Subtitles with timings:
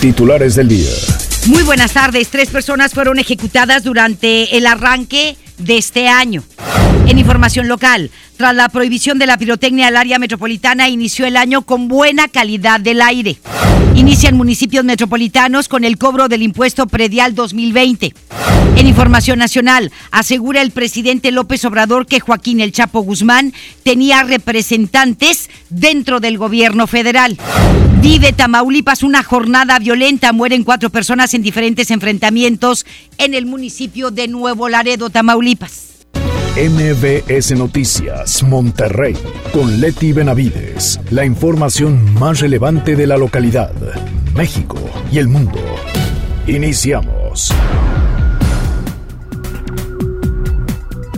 [0.00, 0.90] Titulares del día.
[1.46, 2.28] Muy buenas tardes.
[2.28, 6.44] Tres personas fueron ejecutadas durante el arranque de este año.
[7.06, 11.62] En información local, tras la prohibición de la pirotecnia, el área metropolitana inició el año
[11.62, 13.38] con buena calidad del aire.
[13.94, 18.14] Inician municipios metropolitanos con el cobro del impuesto predial 2020.
[18.76, 25.50] En información nacional, asegura el presidente López Obrador que Joaquín El Chapo Guzmán tenía representantes
[25.68, 27.36] dentro del gobierno federal.
[28.00, 30.32] Vive Tamaulipas una jornada violenta.
[30.32, 32.86] Mueren cuatro personas en diferentes enfrentamientos
[33.18, 36.06] en el municipio de Nuevo Laredo, Tamaulipas.
[36.56, 39.16] MBS Noticias, Monterrey,
[39.52, 41.00] con Leti Benavides.
[41.10, 43.72] La información más relevante de la localidad,
[44.34, 44.78] México
[45.10, 45.60] y el mundo.
[46.46, 47.52] Iniciamos.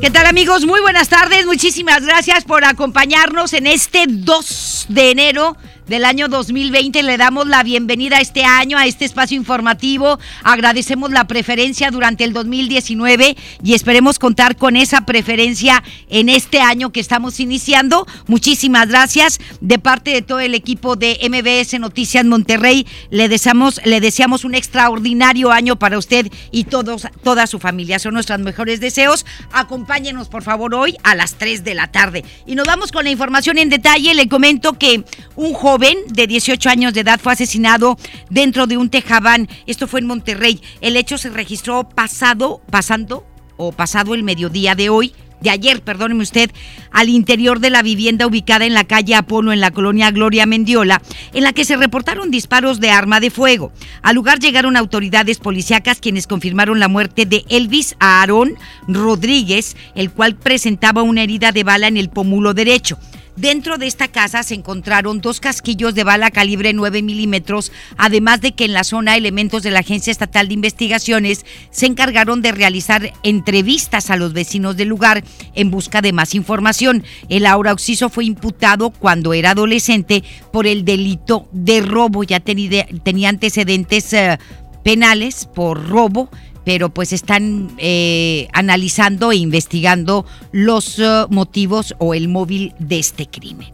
[0.00, 0.64] ¿Qué tal amigos?
[0.64, 1.44] Muy buenas tardes.
[1.44, 5.56] Muchísimas gracias por acompañarnos en este 2 de enero
[5.90, 7.02] del año 2020.
[7.02, 10.20] Le damos la bienvenida a este año, a este espacio informativo.
[10.44, 16.92] Agradecemos la preferencia durante el 2019 y esperemos contar con esa preferencia en este año
[16.92, 18.06] que estamos iniciando.
[18.28, 22.86] Muchísimas gracias de parte de todo el equipo de MBS Noticias Monterrey.
[23.10, 27.98] Le deseamos, le deseamos un extraordinario año para usted y todos, toda su familia.
[27.98, 29.26] Son nuestros mejores deseos.
[29.50, 32.24] Acompáñenos, por favor, hoy a las 3 de la tarde.
[32.46, 34.14] Y nos vamos con la información en detalle.
[34.14, 35.02] Le comento que
[35.34, 37.96] un joven de 18 años de edad fue asesinado
[38.28, 39.48] dentro de un tejabán.
[39.66, 40.60] Esto fue en Monterrey.
[40.82, 43.26] El hecho se registró pasado, pasando
[43.56, 46.50] o pasado el mediodía de hoy de ayer, perdóneme usted,
[46.90, 51.00] al interior de la vivienda ubicada en la calle Apolo en la colonia Gloria Mendiola,
[51.32, 53.72] en la que se reportaron disparos de arma de fuego.
[54.02, 60.36] Al lugar llegaron autoridades policíacas quienes confirmaron la muerte de Elvis Aarón Rodríguez, el cual
[60.36, 62.98] presentaba una herida de bala en el pómulo derecho.
[63.36, 68.52] Dentro de esta casa se encontraron dos casquillos de bala calibre 9 milímetros, además de
[68.52, 73.12] que en la zona elementos de la Agencia Estatal de Investigaciones se encargaron de realizar
[73.22, 75.24] entrevistas a los vecinos del lugar
[75.54, 77.04] en busca de más información.
[77.28, 82.86] El ahora Oxiso fue imputado cuando era adolescente por el delito de robo, ya tenía,
[83.04, 84.38] tenía antecedentes eh,
[84.82, 86.30] penales por robo
[86.64, 93.26] pero pues están eh, analizando e investigando los uh, motivos o el móvil de este
[93.26, 93.72] crimen.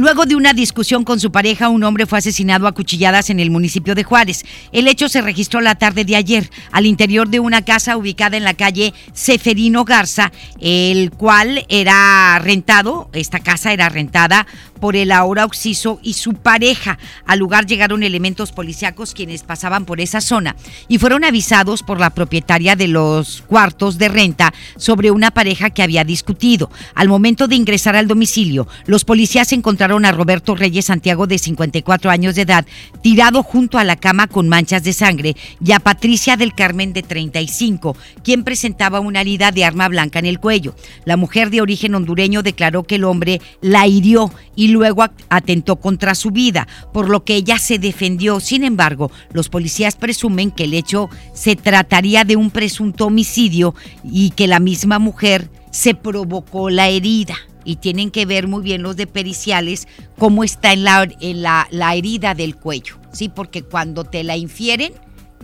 [0.00, 3.50] Luego de una discusión con su pareja, un hombre fue asesinado a cuchilladas en el
[3.50, 4.46] municipio de Juárez.
[4.72, 8.44] El hecho se registró la tarde de ayer al interior de una casa ubicada en
[8.44, 14.46] la calle Seferino Garza, el cual era rentado, esta casa era rentada
[14.80, 16.98] por el ahora Oxiso y su pareja.
[17.26, 20.56] Al lugar llegaron elementos policíacos quienes pasaban por esa zona
[20.88, 25.82] y fueron avisados por la propietaria de los cuartos de renta sobre una pareja que
[25.82, 26.70] había discutido.
[26.94, 32.12] Al momento de ingresar al domicilio, los policías encontraron a Roberto Reyes Santiago de 54
[32.12, 32.64] años de edad
[33.02, 35.34] tirado junto a la cama con manchas de sangre
[35.64, 40.26] y a Patricia del Carmen de 35, quien presentaba una herida de arma blanca en
[40.26, 40.76] el cuello.
[41.04, 46.14] La mujer de origen hondureño declaró que el hombre la hirió y luego atentó contra
[46.14, 48.38] su vida, por lo que ella se defendió.
[48.38, 53.74] Sin embargo, los policías presumen que el hecho se trataría de un presunto homicidio
[54.04, 57.36] y que la misma mujer se provocó la herida.
[57.62, 59.86] Y tienen que ver muy bien los de periciales
[60.18, 63.28] cómo está en la, en la, la herida del cuello, ¿sí?
[63.28, 64.94] Porque cuando te la infieren,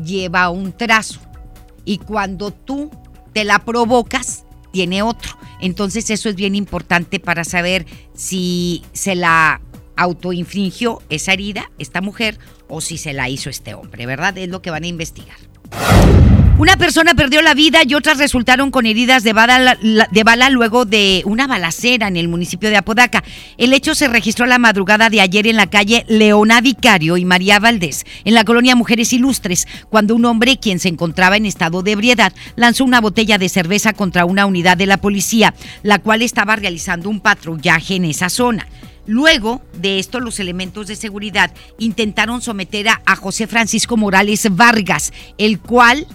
[0.03, 1.21] lleva un trazo.
[1.85, 2.91] Y cuando tú
[3.35, 5.37] te la provocas, tiene otro.
[5.61, 9.61] Entonces eso es bien importante para saber si se la
[9.97, 12.39] autoinfringió esa herida, esta mujer,
[12.69, 14.37] o si se la hizo este hombre, ¿verdad?
[14.39, 15.37] Es lo que van a investigar.
[16.59, 21.47] Una persona perdió la vida y otras resultaron con heridas de bala, luego de una
[21.47, 23.23] balacera en el municipio de Apodaca.
[23.59, 27.59] El hecho se registró la madrugada de ayer en la calle Leona Vicario y María
[27.59, 31.93] Valdés, en la colonia Mujeres Ilustres, cuando un hombre, quien se encontraba en estado de
[31.93, 35.53] ebriedad, lanzó una botella de cerveza contra una unidad de la policía,
[35.83, 38.67] la cual estaba realizando un patrullaje en esa zona.
[39.05, 45.61] Luego de esto, los elementos de seguridad intentaron someter a José Francisco Morales Vargas, el
[45.61, 46.07] cual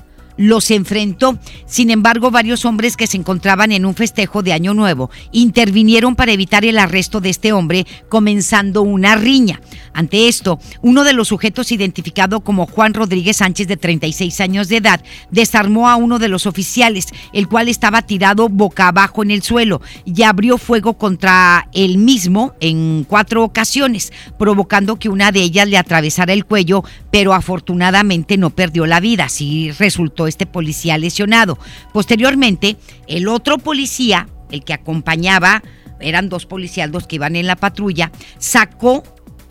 [0.42, 1.38] los enfrentó.
[1.66, 6.32] Sin embargo, varios hombres que se encontraban en un festejo de Año Nuevo intervinieron para
[6.32, 9.62] evitar el arresto de este hombre, comenzando una riña.
[9.94, 14.78] Ante esto, uno de los sujetos identificado como Juan Rodríguez Sánchez, de 36 años de
[14.78, 19.44] edad, desarmó a uno de los oficiales, el cual estaba tirado boca abajo en el
[19.44, 25.68] suelo, y abrió fuego contra él mismo en cuatro ocasiones, provocando que una de ellas
[25.68, 31.60] le atravesara el cuello, pero afortunadamente no perdió la vida, así resultó este policía lesionado.
[31.94, 35.62] Posteriormente, el otro policía, el que acompañaba,
[36.00, 39.04] eran dos policías los que iban en la patrulla, sacó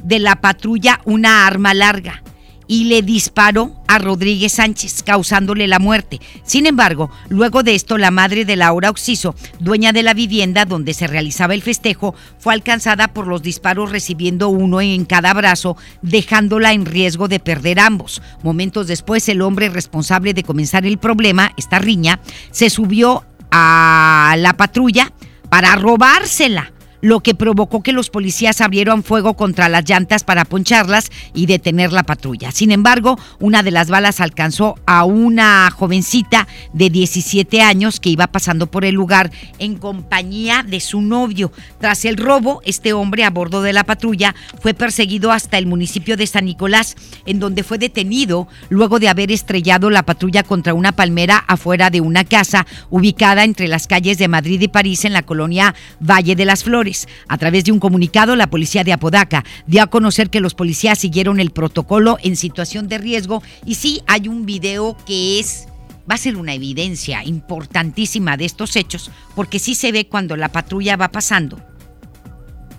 [0.02, 2.22] de la patrulla una arma larga
[2.70, 6.20] y le disparó a Rodríguez Sánchez, causándole la muerte.
[6.44, 10.94] Sin embargo, luego de esto, la madre de Laura Oxiso, dueña de la vivienda donde
[10.94, 16.72] se realizaba el festejo, fue alcanzada por los disparos recibiendo uno en cada brazo, dejándola
[16.72, 18.22] en riesgo de perder ambos.
[18.44, 22.20] Momentos después, el hombre responsable de comenzar el problema, esta riña,
[22.52, 25.12] se subió a la patrulla
[25.48, 31.10] para robársela lo que provocó que los policías abrieran fuego contra las llantas para poncharlas
[31.34, 32.50] y detener la patrulla.
[32.52, 38.26] Sin embargo, una de las balas alcanzó a una jovencita de 17 años que iba
[38.26, 41.52] pasando por el lugar en compañía de su novio.
[41.80, 46.16] Tras el robo, este hombre a bordo de la patrulla fue perseguido hasta el municipio
[46.16, 50.92] de San Nicolás, en donde fue detenido luego de haber estrellado la patrulla contra una
[50.92, 55.22] palmera afuera de una casa ubicada entre las calles de Madrid y París en la
[55.22, 56.89] colonia Valle de las Flores.
[57.28, 60.98] A través de un comunicado, la policía de Apodaca dio a conocer que los policías
[60.98, 65.66] siguieron el protocolo en situación de riesgo y sí hay un video que es
[66.10, 70.50] va a ser una evidencia importantísima de estos hechos, porque sí se ve cuando la
[70.50, 71.60] patrulla va pasando.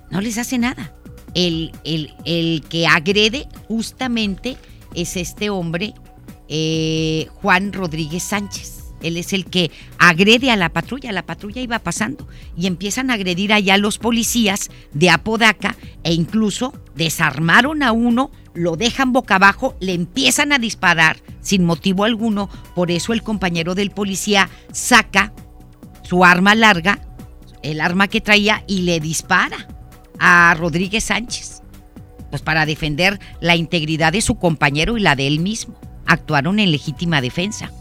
[0.09, 0.93] No les hace nada.
[1.33, 4.57] El, el, que agrede justamente
[4.93, 5.93] es este hombre,
[6.49, 8.80] eh, Juan Rodríguez Sánchez.
[9.01, 11.11] Él es el que agrede a la patrulla.
[11.11, 12.27] La patrulla iba pasando
[12.57, 18.75] y empiezan a agredir allá los policías de Apodaca e incluso desarmaron a uno, lo
[18.75, 22.49] dejan boca abajo, le empiezan a disparar sin motivo alguno.
[22.75, 25.33] Por eso el compañero del policía saca
[26.03, 26.99] su arma larga,
[27.63, 29.67] el arma que traía, y le dispara
[30.19, 31.61] a Rodríguez Sánchez.
[32.29, 35.79] Pues para defender la integridad de su compañero y la de él mismo.
[36.05, 37.71] Actuaron en legítima defensa.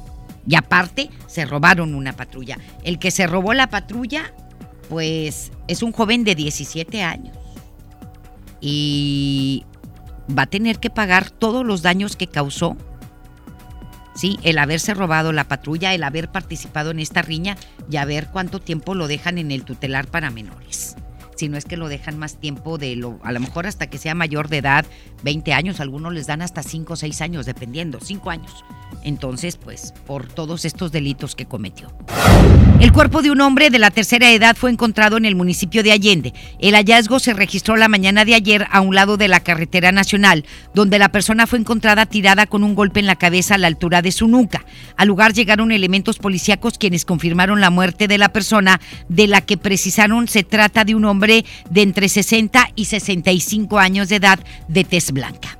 [0.47, 2.59] Y aparte, se robaron una patrulla.
[2.83, 4.33] El que se robó la patrulla,
[4.89, 7.37] pues es un joven de 17 años.
[8.61, 9.65] Y
[10.37, 12.77] va a tener que pagar todos los daños que causó.
[14.15, 17.57] Sí, el haberse robado la patrulla, el haber participado en esta riña
[17.91, 20.97] y a ver cuánto tiempo lo dejan en el tutelar para menores
[21.41, 23.97] si no es que lo dejan más tiempo de lo, a lo mejor hasta que
[23.97, 24.85] sea mayor de edad,
[25.25, 28.63] 20 años, algunos les dan hasta 5 o 6 años, dependiendo, 5 años.
[29.05, 31.89] Entonces, pues, por todos estos delitos que cometió.
[32.81, 35.93] El cuerpo de un hombre de la tercera edad fue encontrado en el municipio de
[35.93, 36.33] Allende.
[36.61, 40.47] El hallazgo se registró la mañana de ayer a un lado de la carretera nacional,
[40.75, 44.01] donde la persona fue encontrada tirada con un golpe en la cabeza a la altura
[44.01, 44.65] de su nuca.
[44.97, 48.81] Al lugar llegaron elementos policíacos quienes confirmaron la muerte de la persona,
[49.11, 54.09] de la que precisaron se trata de un hombre de entre 60 y 65 años
[54.09, 55.59] de edad de tez blanca.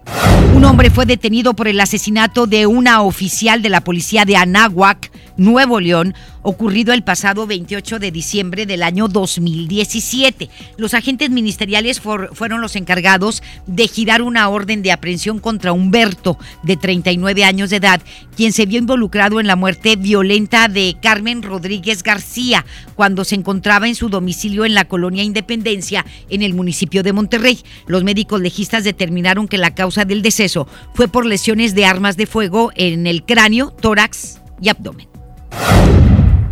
[0.55, 5.11] Un hombre fue detenido por el asesinato de una oficial de la policía de Anáhuac,
[5.37, 10.49] Nuevo León, ocurrido el pasado 28 de diciembre del año 2017.
[10.77, 16.77] Los agentes ministeriales fueron los encargados de girar una orden de aprehensión contra Humberto, de
[16.77, 18.01] 39 años de edad,
[18.37, 23.89] quien se vio involucrado en la muerte violenta de Carmen Rodríguez García cuando se encontraba
[23.89, 27.61] en su domicilio en la colonia Independencia, en el municipio de Monterrey.
[27.87, 32.27] Los médicos legistas determinaron que la causa del deceso fue por lesiones de armas de
[32.27, 35.10] fuego en el cráneo, tórax y abdomen.
[35.51, 36.10] Thank you.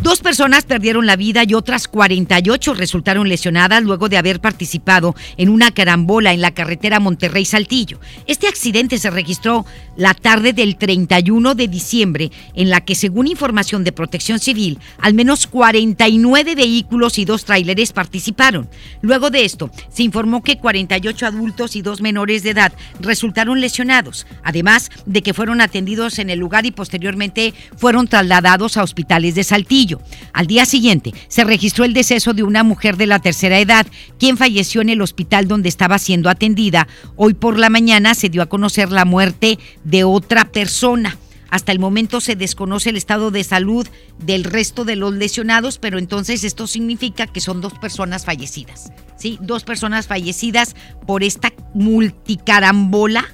[0.08, 5.50] Dos personas perdieron la vida y otras 48 resultaron lesionadas luego de haber participado en
[5.50, 8.00] una carambola en la carretera Monterrey-Saltillo.
[8.26, 9.66] Este accidente se registró
[9.98, 15.12] la tarde del 31 de diciembre, en la que, según información de Protección Civil, al
[15.12, 18.66] menos 49 vehículos y dos tráileres participaron.
[19.02, 24.26] Luego de esto, se informó que 48 adultos y dos menores de edad resultaron lesionados,
[24.42, 29.44] además de que fueron atendidos en el lugar y posteriormente fueron trasladados a hospitales de
[29.44, 29.97] Saltillo.
[30.32, 33.86] Al día siguiente se registró el deceso de una mujer de la tercera edad,
[34.18, 36.88] quien falleció en el hospital donde estaba siendo atendida.
[37.16, 41.16] Hoy por la mañana se dio a conocer la muerte de otra persona.
[41.50, 43.88] Hasta el momento se desconoce el estado de salud
[44.18, 48.92] del resto de los lesionados, pero entonces esto significa que son dos personas fallecidas.
[49.16, 49.38] ¿sí?
[49.40, 50.76] Dos personas fallecidas
[51.06, 53.24] por esta multicarambola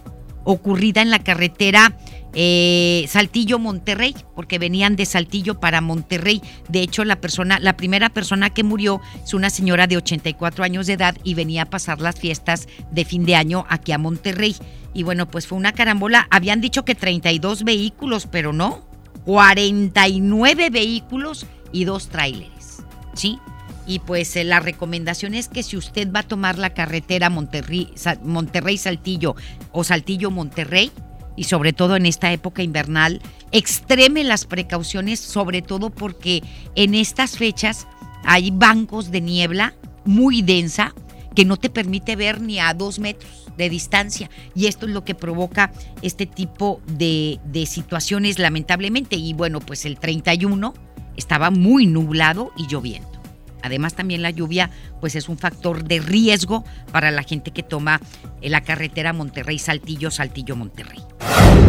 [0.44, 1.98] ocurrida en la carretera
[2.34, 6.42] eh, Saltillo Monterrey, porque venían de Saltillo para Monterrey.
[6.68, 10.86] De hecho, la persona, la primera persona que murió es una señora de 84 años
[10.86, 14.56] de edad y venía a pasar las fiestas de fin de año aquí a Monterrey.
[14.94, 16.26] Y bueno, pues fue una carambola.
[16.30, 18.84] Habían dicho que 32 vehículos, pero no.
[19.24, 22.82] 49 vehículos y dos tráileres.
[23.14, 23.38] ¿Sí?
[23.86, 29.36] Y pues eh, la recomendación es que si usted va a tomar la carretera Monterrey-Saltillo
[29.72, 30.90] o Saltillo-Monterrey,
[31.36, 33.20] y sobre todo en esta época invernal,
[33.52, 36.42] extreme las precauciones, sobre todo porque
[36.74, 37.86] en estas fechas
[38.24, 39.74] hay bancos de niebla
[40.04, 40.94] muy densa
[41.34, 44.30] que no te permite ver ni a dos metros de distancia.
[44.54, 45.72] Y esto es lo que provoca
[46.02, 49.16] este tipo de, de situaciones, lamentablemente.
[49.16, 50.74] Y bueno, pues el 31
[51.16, 53.13] estaba muy nublado y lloviendo.
[53.64, 57.98] Además también la lluvia pues es un factor de riesgo para la gente que toma
[58.42, 61.00] eh, la carretera Monterrey-Saltillo, Saltillo-Monterrey.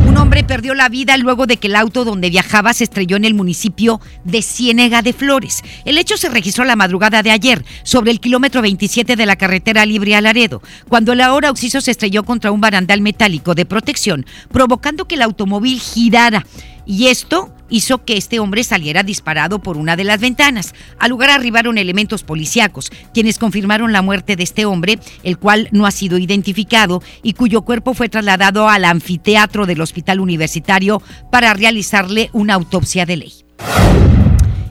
[0.06, 3.24] Un hombre perdió la vida luego de que el auto donde viajaba se estrelló en
[3.24, 5.64] el municipio de Ciénega de Flores.
[5.86, 9.86] El hecho se registró la madrugada de ayer sobre el kilómetro 27 de la carretera
[9.86, 14.25] Libre a Laredo, cuando el ahora Oxiso se estrelló contra un barandal metálico de protección,
[14.52, 16.46] provocando que el automóvil girara.
[16.86, 20.74] Y esto hizo que este hombre saliera disparado por una de las ventanas.
[21.00, 25.86] Al lugar arribaron elementos policíacos, quienes confirmaron la muerte de este hombre, el cual no
[25.86, 31.01] ha sido identificado y cuyo cuerpo fue trasladado al anfiteatro del Hospital Universitario
[31.32, 33.34] para realizarle una autopsia de ley.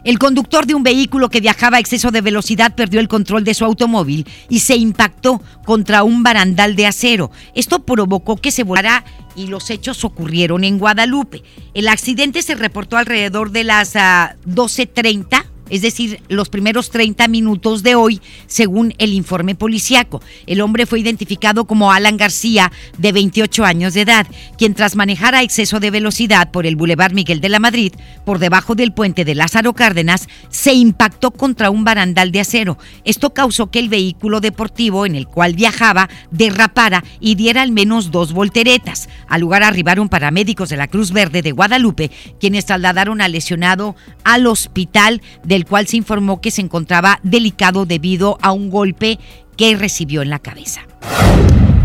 [0.05, 3.55] El conductor de un vehículo que viajaba a exceso de velocidad perdió el control de
[3.55, 7.31] su automóvil y se impactó contra un barandal de acero.
[7.55, 9.03] Esto provocó que se volara
[9.35, 11.43] y los hechos ocurrieron en Guadalupe.
[11.73, 17.83] El accidente se reportó alrededor de las 12.30 ah, es decir, los primeros 30 minutos
[17.83, 20.23] de hoy, según el informe policiaco.
[20.47, 24.27] El hombre fue identificado como Alan García, de 28 años de edad,
[24.57, 27.93] quien tras manejar a exceso de velocidad por el Boulevard Miguel de la Madrid,
[28.25, 32.79] por debajo del puente de Lázaro Cárdenas, se impactó contra un barandal de acero.
[33.05, 38.13] Esto causó que el vehículo deportivo en el cual viajaba derrapara y diera al menos
[38.13, 39.09] dos volteretas.
[39.27, 44.47] Al lugar arribaron paramédicos de la Cruz Verde de Guadalupe, quienes trasladaron al lesionado al
[44.47, 49.19] hospital de cual se informó que se encontraba delicado debido a un golpe
[49.57, 50.83] que recibió en la cabeza.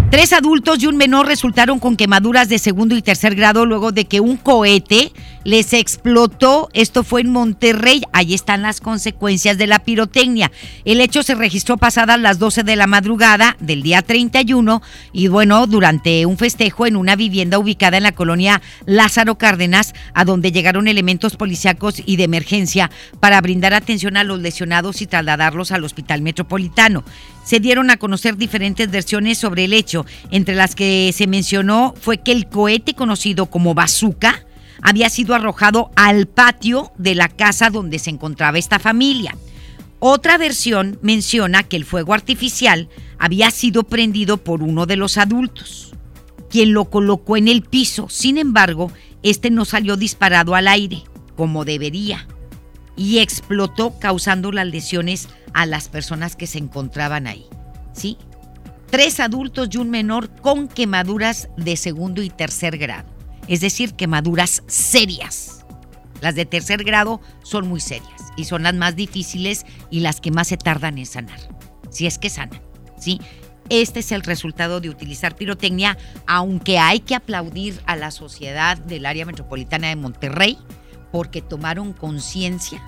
[0.09, 4.05] Tres adultos y un menor resultaron con quemaduras de segundo y tercer grado luego de
[4.05, 5.11] que un cohete
[5.43, 6.67] les explotó.
[6.73, 8.01] Esto fue en Monterrey.
[8.11, 10.51] Ahí están las consecuencias de la pirotecnia.
[10.83, 14.81] El hecho se registró pasadas las 12 de la madrugada del día 31
[15.13, 20.25] y bueno, durante un festejo en una vivienda ubicada en la colonia Lázaro Cárdenas, a
[20.25, 22.89] donde llegaron elementos policíacos y de emergencia
[23.19, 27.03] para brindar atención a los lesionados y trasladarlos al hospital metropolitano
[27.49, 30.05] se dieron a conocer diferentes versiones sobre el hecho.
[30.29, 34.45] Entre las que se mencionó fue que el cohete conocido como bazooka
[34.83, 39.35] había sido arrojado al patio de la casa donde se encontraba esta familia.
[39.97, 42.87] Otra versión menciona que el fuego artificial
[43.17, 45.95] había sido prendido por uno de los adultos,
[46.51, 48.09] quien lo colocó en el piso.
[48.09, 48.91] Sin embargo,
[49.23, 51.01] este no salió disparado al aire,
[51.35, 52.27] como debería
[52.99, 57.45] y explotó causando las lesiones a las personas que se encontraban ahí.
[57.93, 58.17] ¿Sí?
[58.91, 63.07] Tres adultos y un menor con quemaduras de segundo y tercer grado,
[63.47, 65.65] es decir, quemaduras serias.
[66.19, 70.31] Las de tercer grado son muy serias y son las más difíciles y las que
[70.31, 71.39] más se tardan en sanar,
[71.89, 72.61] si es que sanan,
[72.99, 73.21] ¿sí?
[73.69, 79.05] Este es el resultado de utilizar pirotecnia, aunque hay que aplaudir a la sociedad del
[79.05, 80.57] área metropolitana de Monterrey,
[81.11, 82.81] porque tomaron conciencia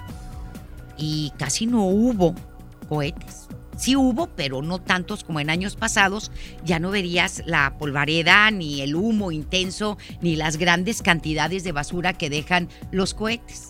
[0.97, 2.35] y casi no hubo
[2.87, 3.47] cohetes.
[3.77, 6.31] Sí hubo, pero no tantos como en años pasados.
[6.63, 12.13] Ya no verías la polvareda, ni el humo intenso, ni las grandes cantidades de basura
[12.13, 13.69] que dejan los cohetes.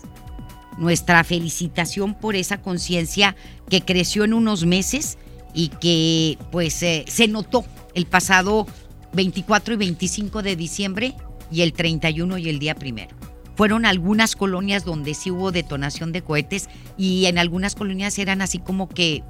[0.76, 3.36] Nuestra felicitación por esa conciencia
[3.70, 5.16] que creció en unos meses
[5.54, 8.66] y que pues eh, se notó el pasado
[9.14, 11.14] 24 y 25 de diciembre
[11.50, 16.22] y el 31 y el día primero fueron algunas colonias donde sí hubo detonación de
[16.22, 19.22] cohetes y en algunas colonias eran así como que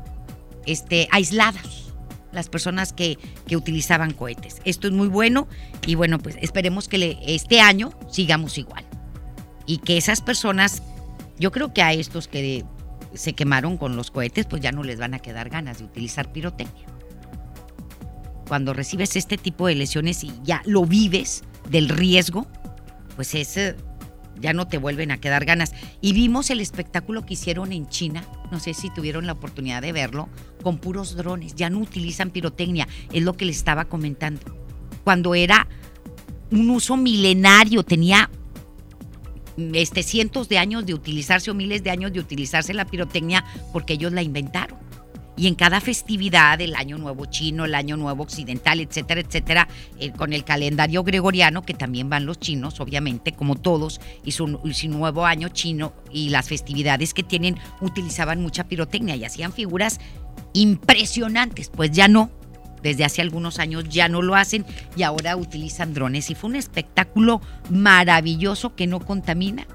[0.67, 1.93] este, aisladas
[2.33, 4.63] las personas que, que utilizaban cohetes.
[4.65, 5.49] Esto es muy bueno
[5.87, 8.85] y bueno, pues esperemos que este año sigamos igual.
[9.67, 10.83] Y que esas personas,
[11.39, 12.65] yo creo que a estos que
[13.15, 16.33] se quemaron con los cohetes, pues ya no les van a quedar ganas de utilizar
[16.33, 16.87] pirotecnia.
[18.49, 22.47] Cuando recibes este tipo de lesiones y ya lo vives del riesgo,
[23.15, 23.77] pues es eh,
[24.41, 25.73] ya no te vuelven a quedar ganas.
[26.01, 29.93] Y vimos el espectáculo que hicieron en China, no sé si tuvieron la oportunidad de
[29.93, 30.29] verlo,
[30.63, 34.41] con puros drones, ya no utilizan pirotecnia, es lo que les estaba comentando.
[35.05, 35.67] Cuando era
[36.51, 38.31] un uso milenario, tenía
[39.75, 43.95] este, cientos de años de utilizarse o miles de años de utilizarse la pirotecnia porque
[43.95, 44.79] ellos la inventaron.
[45.37, 50.13] Y en cada festividad, el Año Nuevo Chino, el Año Nuevo Occidental, etcétera, etcétera, eh,
[50.13, 54.75] con el calendario gregoriano, que también van los chinos, obviamente, como todos, y su, y
[54.75, 60.01] su nuevo año chino y las festividades que tienen, utilizaban mucha pirotecnia y hacían figuras
[60.53, 61.71] impresionantes.
[61.71, 62.31] Pues ya no,
[62.83, 66.31] desde hace algunos años ya no lo hacen y ahora utilizan drones.
[66.31, 69.67] Y fue un espectáculo maravilloso que no contamina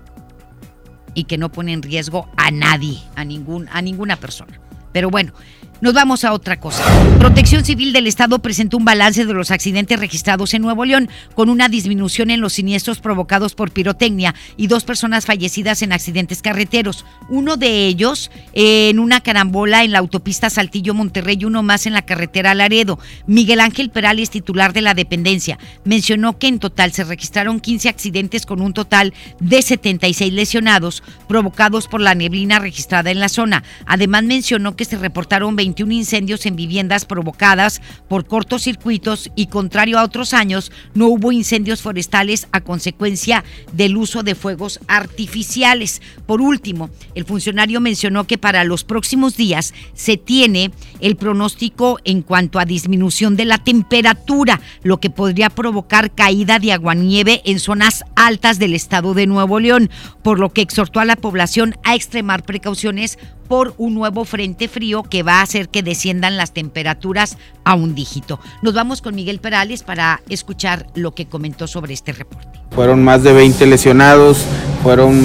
[1.16, 4.60] y que no pone en riesgo a nadie, a, ningún, a ninguna persona.
[4.92, 5.34] Pero bueno,
[5.82, 6.84] nos vamos a otra cosa.
[7.20, 11.50] Protección Civil del Estado presentó un balance de los accidentes registrados en Nuevo León, con
[11.50, 17.06] una disminución en los siniestros provocados por pirotecnia y dos personas fallecidas en accidentes carreteros.
[17.30, 22.04] Uno de ellos en una carambola en la autopista Saltillo-Monterrey y uno más en la
[22.04, 23.00] carretera Laredo.
[23.28, 28.46] Miguel Ángel Perales, titular de la dependencia, mencionó que en total se registraron 15 accidentes
[28.46, 33.64] con un total de 76 lesionados provocados por la neblina registrada en la zona.
[33.86, 40.00] Además mencionó que se reportaron 20 21 incendios en viviendas provocadas por cortocircuitos y contrario
[40.00, 43.44] a otros años, no hubo incendios forestales a consecuencia
[43.74, 46.02] del uso de fuegos artificiales.
[46.26, 50.72] Por último, el funcionario mencionó que para los próximos días se tiene
[51.02, 56.72] el pronóstico en cuanto a disminución de la temperatura, lo que podría provocar caída de
[56.72, 59.90] aguanieve en zonas altas del estado de Nuevo León,
[60.24, 65.04] por lo que exhortó a la población a extremar precauciones por un nuevo frente frío
[65.04, 68.40] que va a que desciendan las temperaturas a un dígito.
[68.62, 72.60] Nos vamos con Miguel Perales para escuchar lo que comentó sobre este reporte.
[72.72, 74.46] Fueron más de 20 lesionados,
[74.84, 75.20] fueron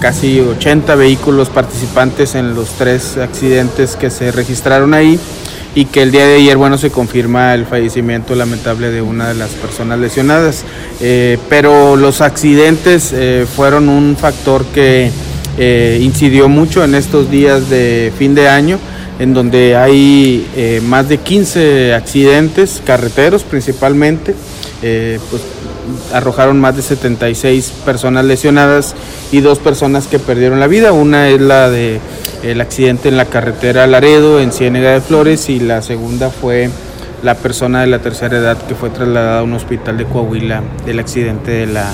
[0.00, 5.18] casi 80 vehículos participantes en los tres accidentes que se registraron ahí
[5.76, 9.34] y que el día de ayer, bueno, se confirma el fallecimiento lamentable de una de
[9.34, 10.64] las personas lesionadas.
[11.02, 15.10] Eh, pero los accidentes eh, fueron un factor que
[15.58, 18.78] eh, incidió mucho en estos días de fin de año,
[19.18, 24.34] en donde hay eh, más de 15 accidentes carreteros principalmente,
[24.82, 25.42] eh, pues
[26.12, 28.94] arrojaron más de 76 personas lesionadas
[29.32, 30.92] y dos personas que perdieron la vida.
[30.92, 32.00] Una es la de
[32.42, 36.70] el accidente en la carretera Laredo en Ciénega de Flores y la segunda fue
[37.22, 40.98] la persona de la tercera edad que fue trasladada a un hospital de Coahuila del
[40.98, 41.92] accidente de la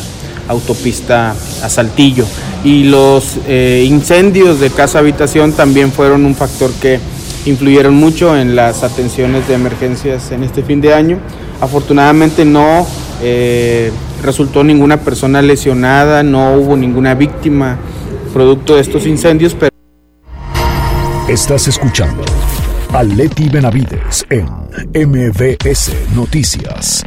[0.49, 2.27] autopista a Saltillo.
[2.65, 7.01] Y los eh, incendios de casa habitación también fueron un factor que
[7.47, 11.19] influyeron mucho en las atenciones de emergencias en este fin de año.
[11.61, 12.87] Afortunadamente no
[13.23, 17.79] eh, resultó ninguna persona lesionada, no hubo ninguna víctima
[18.33, 19.55] producto de estos incendios.
[19.55, 19.71] Pero...
[21.29, 22.25] Estás escuchando
[22.93, 24.47] a Leti Benavides en
[25.09, 27.05] MBS Noticias.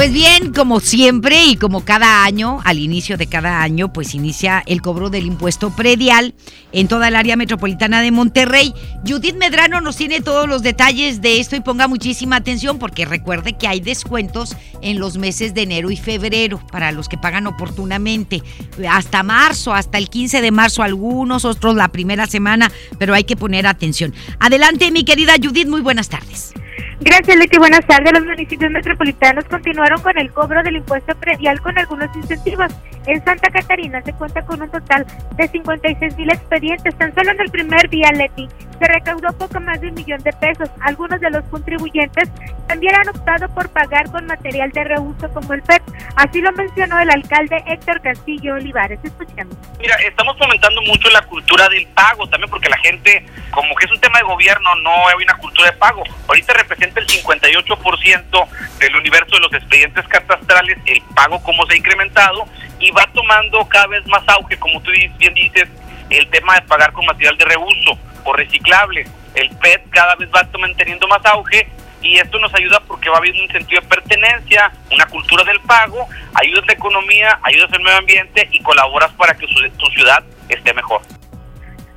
[0.00, 4.62] Pues bien, como siempre y como cada año, al inicio de cada año, pues inicia
[4.64, 6.32] el cobro del impuesto predial
[6.72, 8.72] en toda el área metropolitana de Monterrey.
[9.06, 13.58] Judith Medrano nos tiene todos los detalles de esto y ponga muchísima atención porque recuerde
[13.58, 18.42] que hay descuentos en los meses de enero y febrero para los que pagan oportunamente.
[18.88, 23.36] Hasta marzo, hasta el 15 de marzo algunos, otros la primera semana, pero hay que
[23.36, 24.14] poner atención.
[24.38, 26.54] Adelante, mi querida Judith, muy buenas tardes.
[27.00, 27.58] Gracias, Leti.
[27.58, 28.12] Buenas tardes.
[28.12, 32.72] Los municipios metropolitanos continuaron con el cobro del impuesto predial con algunos incentivos.
[33.06, 36.94] En Santa Catarina se cuenta con un total de 56 mil expedientes.
[36.96, 40.32] Tan solo en el primer día, Leti, se recaudó poco más de un millón de
[40.32, 40.68] pesos.
[40.80, 42.28] Algunos de los contribuyentes
[42.66, 45.82] también han optado por pagar con material de reuso como el PET.
[46.16, 48.98] Así lo mencionó el alcalde Héctor Castillo Olivares.
[49.02, 49.56] Escuchemos.
[49.78, 53.92] Mira, estamos fomentando mucho la cultura del pago también porque la gente, como que es
[53.92, 56.02] un tema de gobierno, no hay una cultura de pago.
[56.28, 61.76] Ahorita representa el 58% del universo de los expedientes catastrales, el pago como se ha
[61.76, 62.46] incrementado
[62.78, 65.68] y va tomando cada vez más auge, como tú bien dices,
[66.08, 69.06] el tema de pagar con material de reuso o reciclable.
[69.34, 71.68] El PET cada vez va teniendo más auge
[72.02, 76.08] y esto nos ayuda porque va habiendo un sentido de pertenencia, una cultura del pago,
[76.34, 81.02] ayudas la economía, ayudas el medio ambiente y colaboras para que tu ciudad esté mejor.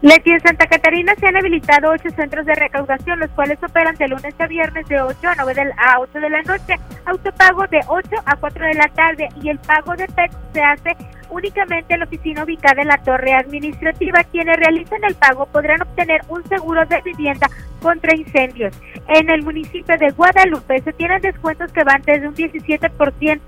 [0.03, 4.09] Leti, en Santa Catarina se han habilitado ocho centros de recaudación, los cuales operan de
[4.09, 7.79] lunes a viernes de 8 a 9 de, a 8 de la noche, autopago de
[7.87, 10.97] 8 a 4 de la tarde y el pago de PET se hace
[11.29, 14.25] únicamente en la oficina ubicada en la torre administrativa.
[14.25, 17.47] Quienes realicen el pago podrán obtener un seguro de vivienda
[17.81, 18.75] contra incendios.
[19.07, 23.39] En el municipio de Guadalupe se tienen descuentos que van desde un 17%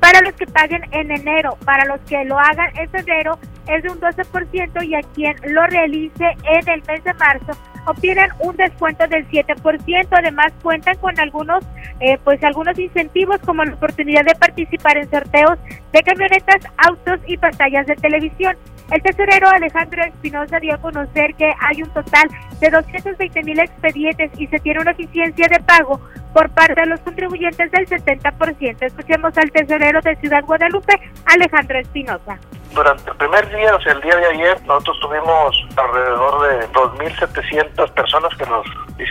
[0.00, 3.90] para los que paguen en enero, para los que lo hagan en febrero es de
[3.90, 7.52] un 12% y a quien lo realice en el mes de marzo
[7.86, 10.08] obtienen un descuento del 7%.
[10.10, 11.64] Además, cuentan con algunos,
[12.00, 15.58] eh, pues algunos incentivos como la oportunidad de participar en sorteos
[15.92, 18.56] de camionetas, autos y pantallas de televisión.
[18.90, 22.28] El tesorero Alejandro Espinosa dio a conocer que hay un total
[22.60, 26.00] de 220 mil expedientes y se tiene una eficiencia de pago
[26.32, 28.76] por parte de los contribuyentes del 70%.
[28.80, 32.38] Escuchemos al tesorero de Ciudad Guadalupe, Alejandro Espinosa.
[32.74, 38.66] Durante el primer el día de ayer, nosotros tuvimos alrededor de 2.700 personas que nos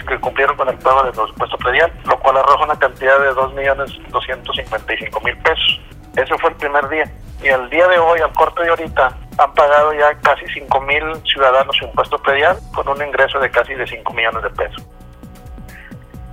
[0.07, 3.29] que cumplieron con el pago de los impuestos predial, lo cual arroja una cantidad de
[3.31, 5.79] 2.255.000 pesos.
[6.15, 7.03] Ese fue el primer día.
[7.41, 11.01] Y el día de hoy, al corte de ahorita, han pagado ya casi 5 mil
[11.25, 14.85] ciudadanos su impuesto predial con un ingreso de casi de 5 millones de pesos.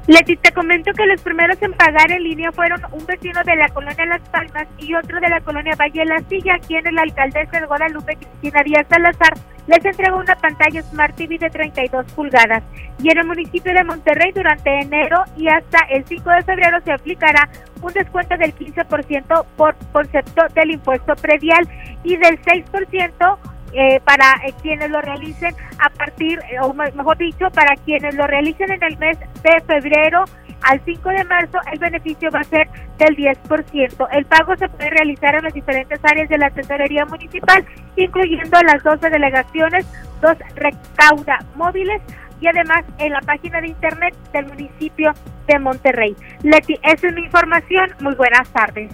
[0.06, 3.68] Leti, te comento que los primeros en pagar en línea fueron un vecino de la
[3.70, 7.58] colonia Las Palmas y otro de la colonia Valle de la Silla, quien el alcaldesa
[7.58, 9.34] de Guadalupe, Cristina Díaz Salazar,
[9.66, 12.62] les entregó una pantalla Smart TV de 32 pulgadas.
[13.02, 16.92] Y en el municipio de Monterrey, durante enero y hasta el 5 de febrero, se
[16.92, 17.48] aplicará
[17.82, 21.68] un descuento del 15% por concepto del impuesto predial
[22.04, 23.38] y del 6%
[23.72, 28.26] eh, para eh, quienes lo realicen a partir, eh, o mejor dicho, para quienes lo
[28.26, 30.24] realicen en el mes de febrero
[30.62, 34.08] al 5 de marzo, el beneficio va a ser del 10%.
[34.12, 37.64] El pago se puede realizar en las diferentes áreas de la tesorería municipal,
[37.96, 39.86] incluyendo las 12 delegaciones,
[40.20, 42.00] dos recauda móviles
[42.40, 45.12] y además en la página de internet del municipio
[45.46, 46.16] de Monterrey.
[46.42, 47.90] Leti, esa es mi información.
[48.00, 48.90] Muy buenas tardes.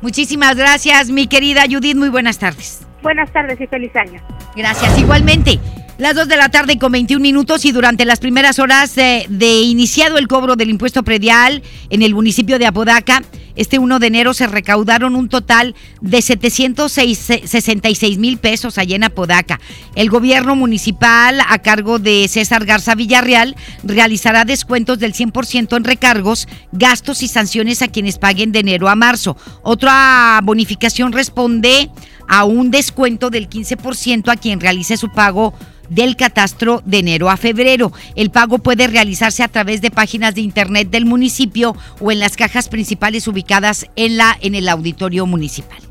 [0.00, 1.96] Muchísimas gracias, mi querida Judith.
[1.96, 2.85] Muy buenas tardes.
[3.06, 4.20] Buenas tardes y feliz año.
[4.56, 5.60] Gracias, igualmente.
[5.96, 9.60] Las 2 de la tarde con 21 minutos y durante las primeras horas de, de,
[9.60, 13.22] iniciado el cobro del impuesto predial en el municipio de Apodaca,
[13.56, 19.60] este 1 de enero se recaudaron un total de 766 mil pesos allá en Apodaca.
[19.94, 26.48] El gobierno municipal, a cargo de César Garza Villarreal, realizará descuentos del 100% en recargos,
[26.72, 29.36] gastos y sanciones a quienes paguen de enero a marzo.
[29.62, 31.90] Otra bonificación responde
[32.28, 35.54] a un descuento del 15% a quien realice su pago
[35.88, 37.92] del catastro de enero a febrero.
[38.14, 42.36] El pago puede realizarse a través de páginas de internet del municipio o en las
[42.36, 45.85] cajas principales ubicadas en la en el auditorio municipal.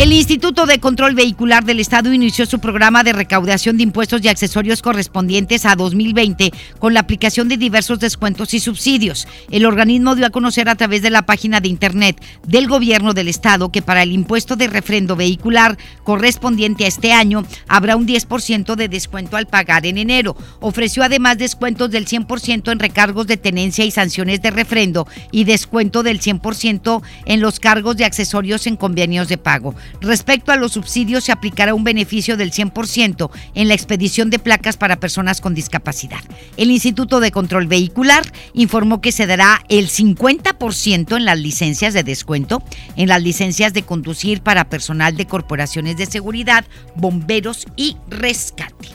[0.00, 4.28] El Instituto de Control Vehicular del Estado inició su programa de recaudación de impuestos y
[4.28, 9.28] accesorios correspondientes a 2020 con la aplicación de diversos descuentos y subsidios.
[9.50, 13.28] El organismo dio a conocer a través de la página de Internet del Gobierno del
[13.28, 18.76] Estado que para el impuesto de refrendo vehicular correspondiente a este año habrá un 10%
[18.76, 20.34] de descuento al pagar en enero.
[20.60, 26.02] Ofreció además descuentos del 100% en recargos de tenencia y sanciones de refrendo y descuento
[26.02, 29.74] del 100% en los cargos de accesorios en convenios de pago.
[30.00, 34.76] Respecto a los subsidios, se aplicará un beneficio del 100% en la expedición de placas
[34.76, 36.20] para personas con discapacidad.
[36.56, 38.22] El Instituto de Control Vehicular
[38.54, 42.62] informó que se dará el 50% en las licencias de descuento,
[42.96, 46.64] en las licencias de conducir para personal de corporaciones de seguridad,
[46.96, 48.88] bomberos y rescate.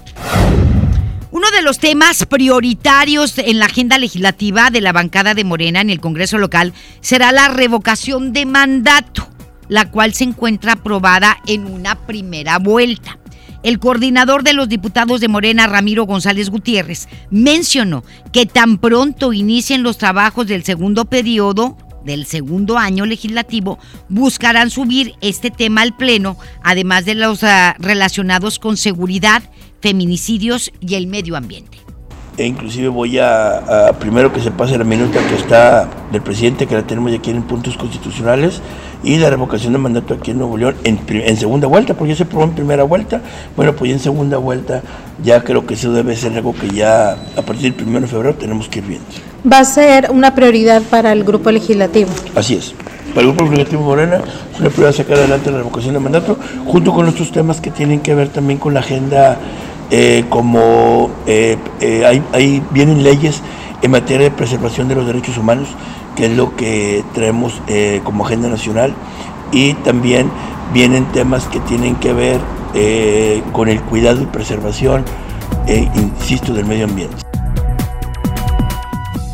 [1.32, 5.90] Uno de los temas prioritarios en la agenda legislativa de la bancada de Morena en
[5.90, 9.35] el Congreso local será la revocación de mandato
[9.68, 13.18] la cual se encuentra aprobada en una primera vuelta.
[13.64, 19.82] El coordinador de los diputados de Morena, Ramiro González Gutiérrez, mencionó que tan pronto inicien
[19.82, 21.76] los trabajos del segundo periodo,
[22.06, 28.60] del segundo año legislativo, buscarán subir este tema al Pleno, además de los uh, relacionados
[28.60, 29.42] con seguridad,
[29.82, 31.85] feminicidios y el medio ambiente
[32.38, 36.68] e inclusive voy a, a, primero que se pase la minuta que está del presidente,
[36.68, 38.62] que la tenemos ya aquí en puntos constitucionales,
[39.04, 42.18] y la revocación de mandato aquí en Nuevo León en, en segunda vuelta, porque ya
[42.18, 43.22] se probó en primera vuelta,
[43.56, 44.82] bueno, pues ya en segunda vuelta
[45.24, 48.36] ya creo que eso debe ser algo que ya a partir del 1 de febrero
[48.36, 49.06] tenemos que ir viendo.
[49.50, 52.10] Va a ser una prioridad para el grupo legislativo.
[52.36, 52.74] Así es.
[53.14, 54.18] Para el Grupo Legislativo Morena
[54.54, 58.02] es una prioridad sacar adelante la revocación de mandato, junto con otros temas que tienen
[58.02, 59.38] que ver también con la agenda
[59.92, 63.42] eh, como eh, eh, hay, hay, vienen leyes
[63.82, 65.70] en materia de preservación de los derechos humanos,
[66.16, 67.62] que es lo que traemos
[68.04, 68.96] como agenda nacional,
[69.52, 70.32] y también
[70.74, 72.40] vienen temas que tienen que ver
[73.52, 75.04] con el cuidado y preservación,
[75.68, 77.35] insisto, del medio ambiente.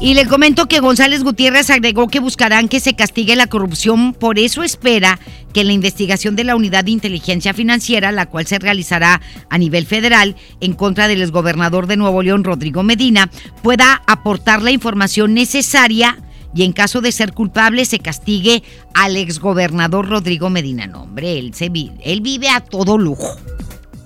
[0.01, 4.39] Y le comento que González Gutiérrez agregó que buscarán que se castigue la corrupción, por
[4.39, 5.19] eso espera
[5.53, 9.85] que la investigación de la Unidad de Inteligencia Financiera, la cual se realizará a nivel
[9.85, 13.29] federal en contra del exgobernador de Nuevo León, Rodrigo Medina,
[13.61, 16.17] pueda aportar la información necesaria
[16.55, 18.63] y en caso de ser culpable se castigue
[18.95, 20.87] al exgobernador Rodrigo Medina.
[20.87, 23.35] No, hombre, él, se vive, él vive a todo lujo,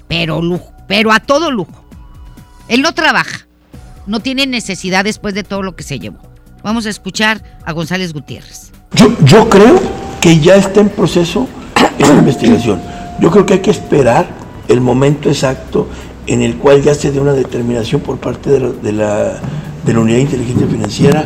[0.10, 1.86] pero lujo, pero a todo lujo.
[2.68, 3.45] Él no trabaja,
[4.08, 6.20] no tiene necesidad después de todo lo que se llevó.
[6.64, 8.72] Vamos a escuchar a González Gutiérrez.
[8.94, 9.80] Yo, yo creo
[10.22, 11.48] que ya está en proceso
[12.00, 12.82] esa investigación.
[13.20, 14.28] Yo creo que hay que esperar
[14.68, 15.88] el momento exacto
[16.28, 19.40] en el cual ya se dé una determinación por parte de la, de la,
[19.86, 21.26] de la Unidad de Inteligencia Financiera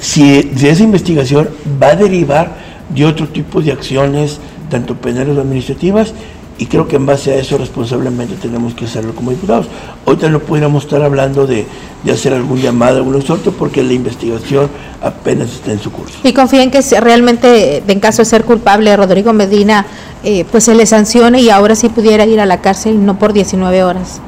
[0.00, 2.56] si, si esa investigación va a derivar
[2.88, 6.14] de otro tipo de acciones, tanto penales o administrativas,
[6.60, 9.66] y creo que en base a eso responsablemente tenemos que hacerlo como diputados.
[10.04, 11.66] Ahorita no pudiéramos estar hablando de,
[12.04, 14.68] de hacer algún llamado, algún exhorto, porque la investigación
[15.00, 16.18] apenas está en su curso.
[16.22, 19.86] Y confíen que realmente, en caso de ser culpable, Rodrigo Medina,
[20.22, 23.32] eh, pues se le sancione y ahora sí pudiera ir a la cárcel, no por
[23.32, 24.20] 19 horas.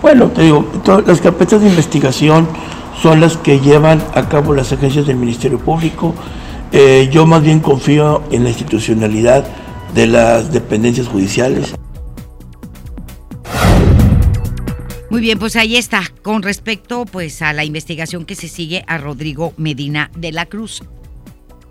[0.00, 0.64] Bueno, te digo,
[1.06, 2.48] las carpetas de investigación
[3.02, 6.14] son las que llevan a cabo las agencias del Ministerio Público.
[6.72, 9.44] Eh, yo más bien confío en la institucionalidad
[9.94, 11.74] de las dependencias judiciales.
[15.10, 18.98] Muy bien, pues ahí está, con respecto pues a la investigación que se sigue a
[18.98, 20.82] Rodrigo Medina de la Cruz,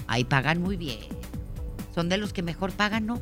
[0.07, 0.99] Ahí pagan muy bien.
[1.95, 3.21] Son de los que mejor pagan, ¿no?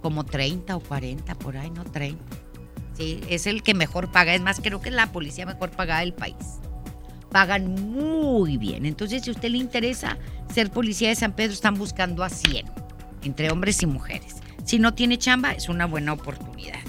[0.00, 1.82] Como 30 o 40 por ahí, ¿no?
[1.84, 2.24] 30.
[2.96, 4.34] Sí, es el que mejor paga.
[4.34, 6.36] Es más, creo que es la policía mejor pagada del país
[7.30, 8.86] pagan muy bien.
[8.86, 10.18] Entonces, si a usted le interesa
[10.52, 12.66] ser policía de San Pedro, están buscando a 100,
[13.22, 14.36] entre hombres y mujeres.
[14.64, 16.80] Si no tiene chamba, es una buena oportunidad.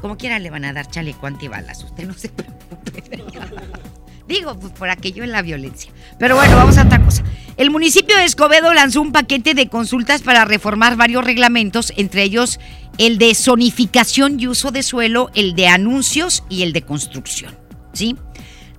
[0.00, 3.02] Como quiera le van a dar chaleco antibalas, usted no se preocupe.
[4.28, 5.92] Digo, pues por aquello en la violencia.
[6.18, 7.22] Pero bueno, vamos a otra cosa.
[7.56, 12.58] El municipio de Escobedo lanzó un paquete de consultas para reformar varios reglamentos, entre ellos
[12.98, 17.56] el de zonificación y uso de suelo, el de anuncios y el de construcción.
[17.92, 18.16] ¿Sí?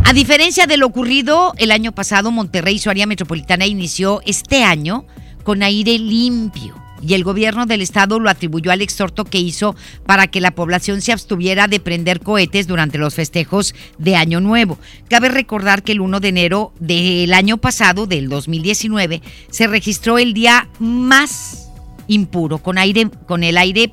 [0.06, 5.06] A diferencia de lo ocurrido el año pasado, Monterrey, su área metropolitana, inició este año
[5.42, 10.26] con aire limpio y el gobierno del estado lo atribuyó al exhorto que hizo para
[10.28, 14.78] que la población se abstuviera de prender cohetes durante los festejos de Año Nuevo.
[15.08, 20.32] Cabe recordar que el 1 de enero del año pasado, del 2019, se registró el
[20.32, 21.70] día más
[22.06, 23.92] impuro, con aire, con el aire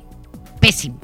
[0.60, 1.00] pésimo.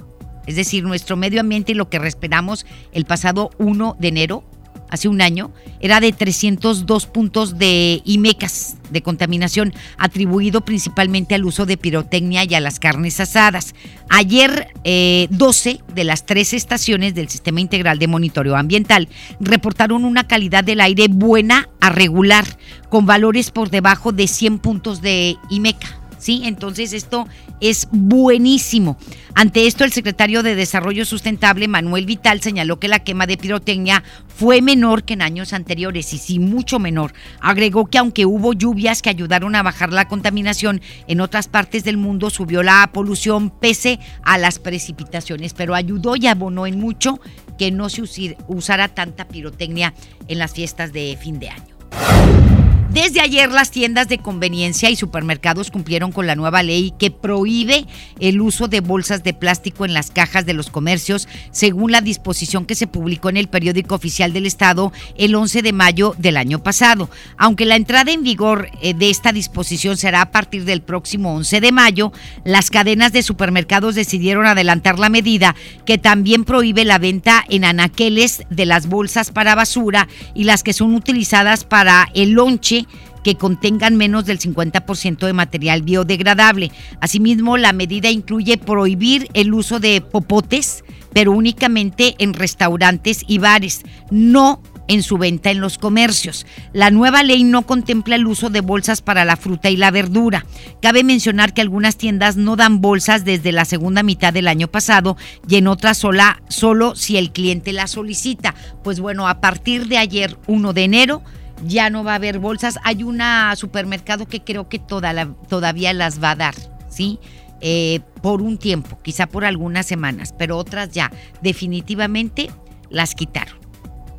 [0.46, 4.44] Es decir, nuestro medio ambiente y lo que respiramos el pasado 1 de enero
[4.90, 11.66] hace un año, era de 302 puntos de IMECAS de contaminación, atribuido principalmente al uso
[11.66, 13.74] de pirotecnia y a las carnes asadas.
[14.08, 19.08] Ayer, eh, 12 de las tres estaciones del Sistema Integral de Monitoreo Ambiental
[19.40, 22.44] reportaron una calidad del aire buena a regular,
[22.88, 25.98] con valores por debajo de 100 puntos de IMECA.
[26.18, 26.42] ¿Sí?
[26.44, 27.26] Entonces esto
[27.60, 28.96] es buenísimo.
[29.34, 34.02] Ante esto, el secretario de Desarrollo Sustentable, Manuel Vital, señaló que la quema de pirotecnia
[34.26, 37.12] fue menor que en años anteriores y sí mucho menor.
[37.40, 41.96] Agregó que aunque hubo lluvias que ayudaron a bajar la contaminación, en otras partes del
[41.96, 47.20] mundo subió la polución pese a las precipitaciones, pero ayudó y abonó en mucho
[47.58, 48.02] que no se
[48.46, 49.94] usara tanta pirotecnia
[50.28, 52.47] en las fiestas de fin de año.
[52.90, 57.86] Desde ayer las tiendas de conveniencia y supermercados cumplieron con la nueva ley que prohíbe
[58.18, 62.64] el uso de bolsas de plástico en las cajas de los comercios, según la disposición
[62.64, 66.62] que se publicó en el periódico oficial del Estado el 11 de mayo del año
[66.62, 67.10] pasado.
[67.36, 71.60] Aunque la entrada en vigor eh, de esta disposición será a partir del próximo 11
[71.60, 72.12] de mayo,
[72.44, 78.44] las cadenas de supermercados decidieron adelantar la medida que también prohíbe la venta en anaqueles
[78.48, 82.77] de las bolsas para basura y las que son utilizadas para el lonche
[83.22, 86.70] que contengan menos del 50% de material biodegradable.
[87.00, 93.82] Asimismo, la medida incluye prohibir el uso de popotes, pero únicamente en restaurantes y bares,
[94.10, 96.46] no en su venta en los comercios.
[96.72, 100.44] La nueva ley no contempla el uso de bolsas para la fruta y la verdura.
[100.82, 105.16] Cabe mencionar que algunas tiendas no dan bolsas desde la segunda mitad del año pasado
[105.46, 108.54] y en otras sola, solo si el cliente la solicita.
[108.82, 111.22] Pues bueno, a partir de ayer, 1 de enero,
[111.64, 112.78] ya no va a haber bolsas.
[112.84, 113.20] Hay un
[113.56, 116.54] supermercado que creo que todavía las va a dar,
[116.88, 117.18] ¿sí?
[117.60, 121.10] Eh, por un tiempo, quizá por algunas semanas, pero otras ya
[121.42, 122.50] definitivamente
[122.88, 123.58] las quitaron.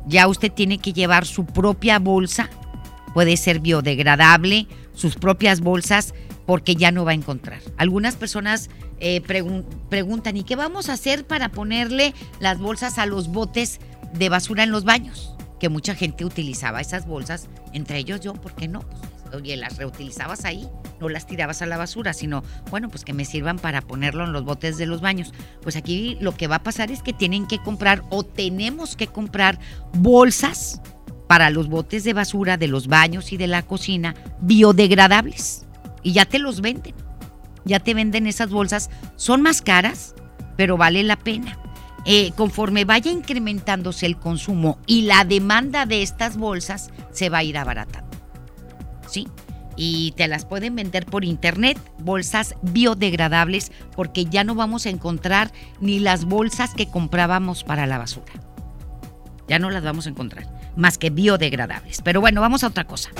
[0.06, 2.50] Ya usted tiene que llevar su propia bolsa,
[3.14, 6.14] puede ser biodegradable, sus propias bolsas,
[6.46, 7.60] porque ya no va a encontrar.
[7.76, 9.22] Algunas personas eh,
[9.88, 13.80] preguntan, ¿y qué vamos a hacer para ponerle las bolsas a los botes
[14.12, 15.34] de basura en los baños?
[15.60, 18.80] Que mucha gente utilizaba esas bolsas, entre ellos yo, ¿por qué no?
[18.80, 20.66] Pues, oye, las reutilizabas ahí,
[21.00, 24.32] no las tirabas a la basura, sino, bueno, pues que me sirvan para ponerlo en
[24.32, 25.32] los botes de los baños.
[25.62, 29.06] Pues aquí lo que va a pasar es que tienen que comprar o tenemos que
[29.06, 29.60] comprar
[29.92, 30.80] bolsas
[31.28, 35.66] para los botes de basura de los baños y de la cocina biodegradables.
[36.02, 36.94] Y ya te los venden.
[37.64, 38.90] Ya te venden esas bolsas.
[39.16, 40.14] Son más caras,
[40.56, 41.56] pero vale la pena.
[42.04, 47.44] Eh, conforme vaya incrementándose el consumo y la demanda de estas bolsas, se va a
[47.44, 48.10] ir abaratando.
[49.06, 49.28] ¿Sí?
[49.76, 55.52] Y te las pueden vender por internet, bolsas biodegradables, porque ya no vamos a encontrar
[55.80, 58.32] ni las bolsas que comprábamos para la basura.
[59.48, 62.00] Ya no las vamos a encontrar más que biodegradables.
[62.02, 63.10] Pero bueno, vamos a otra cosa.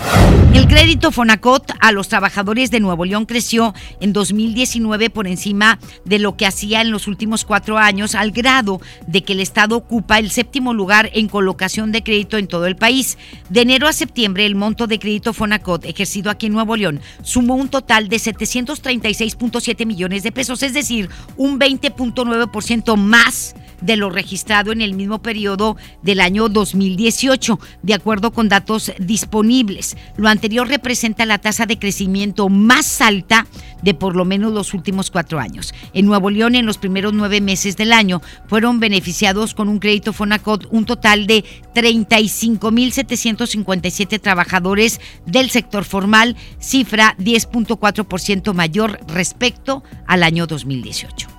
[0.55, 6.19] El crédito Fonacot a los trabajadores de Nuevo León creció en 2019 por encima de
[6.19, 10.19] lo que hacía en los últimos cuatro años, al grado de que el Estado ocupa
[10.19, 13.17] el séptimo lugar en colocación de crédito en todo el país.
[13.49, 17.55] De enero a septiembre, el monto de crédito Fonacot ejercido aquí en Nuevo León sumó
[17.55, 24.73] un total de 736.7 millones de pesos, es decir, un 20.9% más de lo registrado
[24.73, 29.97] en el mismo periodo del año 2018, de acuerdo con datos disponibles.
[30.17, 33.47] Lo anterior representa la tasa de crecimiento más alta
[33.83, 35.73] de por lo menos los últimos cuatro años.
[35.93, 40.13] En Nuevo León, en los primeros nueve meses del año, fueron beneficiados con un crédito
[40.13, 50.47] Fonacot un total de 35.757 trabajadores del sector formal, cifra 10.4% mayor respecto al año
[50.47, 51.30] 2018.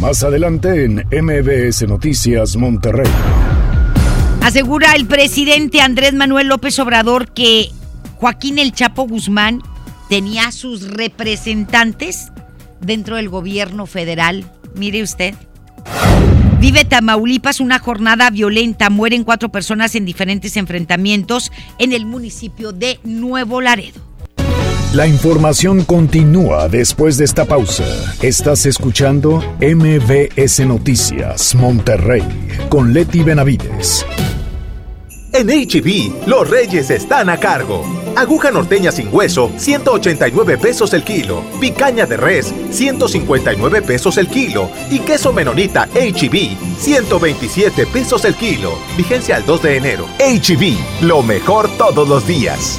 [0.00, 3.10] Más adelante en MBS Noticias Monterrey.
[4.42, 7.70] Asegura el presidente Andrés Manuel López Obrador que
[8.16, 9.62] Joaquín El Chapo Guzmán
[10.08, 12.30] tenía sus representantes
[12.80, 14.50] dentro del gobierno federal.
[14.74, 15.34] Mire usted.
[16.60, 18.90] Vive Tamaulipas una jornada violenta.
[18.90, 24.00] Mueren cuatro personas en diferentes enfrentamientos en el municipio de Nuevo Laredo.
[24.96, 27.84] La información continúa después de esta pausa.
[28.22, 32.22] Estás escuchando MBS Noticias Monterrey
[32.70, 34.06] con Leti Benavides.
[35.34, 37.84] En HB, e los reyes están a cargo.
[38.16, 41.42] Aguja norteña sin hueso, 189 pesos el kilo.
[41.60, 44.70] Picaña de res, 159 pesos el kilo.
[44.90, 48.78] Y queso menonita HB, e 127 pesos el kilo.
[48.96, 50.06] Vigencia al 2 de enero.
[50.20, 52.78] HB, e lo mejor todos los días.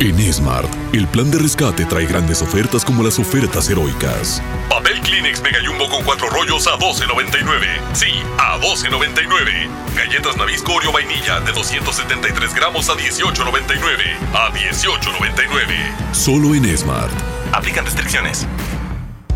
[0.00, 4.40] En Smart, el plan de rescate trae grandes ofertas como las ofertas heroicas.
[4.70, 7.66] Papel Kleenex Mega Jumbo con cuatro rollos a 12.99.
[7.94, 9.68] Sí, a 12.99.
[9.96, 14.16] Galletas Nabisco Oreo Vainilla de 273 gramos a 18.99.
[14.34, 16.14] A 18.99.
[16.14, 17.12] Solo en Smart.
[17.52, 18.46] Aplican restricciones.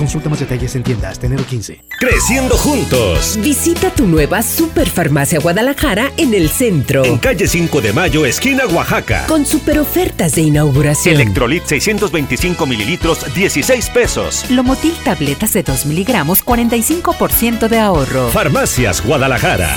[0.00, 1.78] Consulta más detalles en tiendas hasta enero 15.
[1.98, 3.38] Creciendo juntos.
[3.42, 7.04] Visita tu nueva Superfarmacia Guadalajara en el centro.
[7.04, 9.26] En calle 5 de Mayo, esquina Oaxaca.
[9.26, 11.16] Con super ofertas de inauguración.
[11.16, 14.50] Electrolit 625 mililitros, 16 pesos.
[14.50, 18.30] Lomotil tabletas de 2 miligramos, 45% de ahorro.
[18.30, 19.76] Farmacias Guadalajara.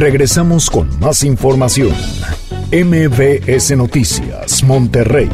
[0.00, 1.94] Regresamos con más información.
[2.72, 5.28] MBS Noticias, Monterrey,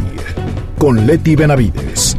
[0.76, 2.16] con Leti Benavides.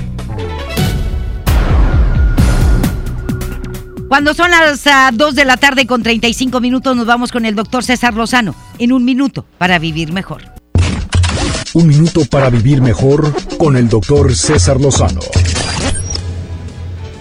[4.07, 7.83] Cuando son las 2 de la tarde con 35 minutos nos vamos con el doctor
[7.83, 8.55] César Lozano.
[8.79, 10.43] En un minuto para vivir mejor.
[11.73, 15.19] Un minuto para vivir mejor con el doctor César Lozano.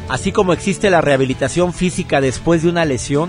[0.08, 3.28] Así como existe la rehabilitación física después de una lesión,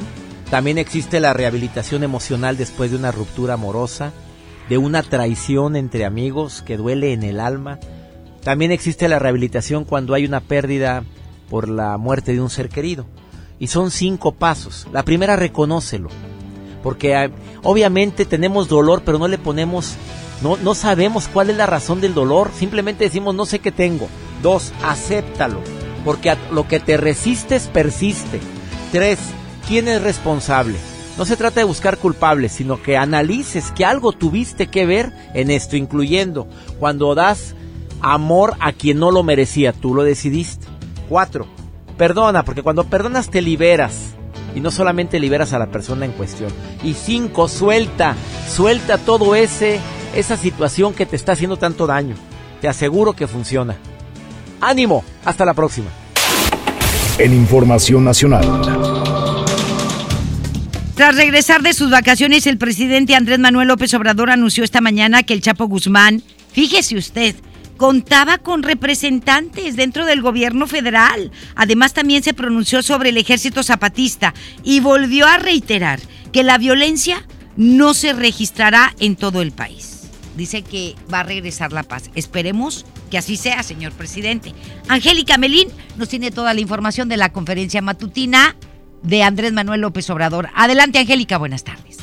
[0.50, 4.14] también existe la rehabilitación emocional después de una ruptura amorosa,
[4.70, 7.80] de una traición entre amigos que duele en el alma.
[8.44, 11.04] También existe la rehabilitación cuando hay una pérdida
[11.50, 13.06] por la muerte de un ser querido.
[13.60, 14.88] Y son cinco pasos.
[14.94, 16.10] La primera, reconócelo.
[16.82, 17.30] Porque ah,
[17.64, 19.96] obviamente tenemos dolor, pero no le ponemos,
[20.42, 22.52] no, no sabemos cuál es la razón del dolor.
[22.56, 24.08] Simplemente decimos, no sé qué tengo.
[24.42, 25.60] Dos, acéptalo.
[26.06, 28.40] Porque lo que te resistes persiste.
[28.94, 29.20] Tres,
[29.68, 30.76] quién es responsable.
[31.18, 35.50] No se trata de buscar culpables, sino que analices que algo tuviste que ver en
[35.50, 36.48] esto, incluyendo
[36.80, 37.56] cuando das
[38.02, 40.68] amor a quien no lo merecía, tú lo decidiste.
[41.10, 41.48] Cuatro,
[41.98, 44.14] perdona, porque cuando perdonas te liberas.
[44.56, 46.50] Y no solamente liberas a la persona en cuestión.
[46.84, 48.16] Y cinco, suelta,
[48.50, 49.80] suelta todo ese,
[50.16, 52.16] esa situación que te está haciendo tanto daño.
[52.62, 53.76] Te aseguro que funciona.
[54.62, 55.90] Ánimo, hasta la próxima.
[57.20, 58.97] En Información Nacional.
[60.98, 65.36] Tras regresar de sus vacaciones, el presidente Andrés Manuel López Obrador anunció esta mañana que
[65.36, 67.36] el Chapo Guzmán, fíjese usted,
[67.78, 71.32] contaba con representantes dentro del gobierno federal.
[71.54, 74.34] Además, también se pronunció sobre el ejército zapatista
[74.64, 76.00] y volvió a reiterar
[76.32, 77.24] que la violencia
[77.58, 80.10] no se registrará en todo el país.
[80.36, 82.10] Dice que va a regresar la paz.
[82.16, 84.56] Esperemos que así sea, señor presidente.
[84.88, 88.56] Angélica Melín nos tiene toda la información de la conferencia matutina
[89.04, 90.50] de Andrés Manuel López Obrador.
[90.56, 91.98] Adelante, Angélica, buenas tardes.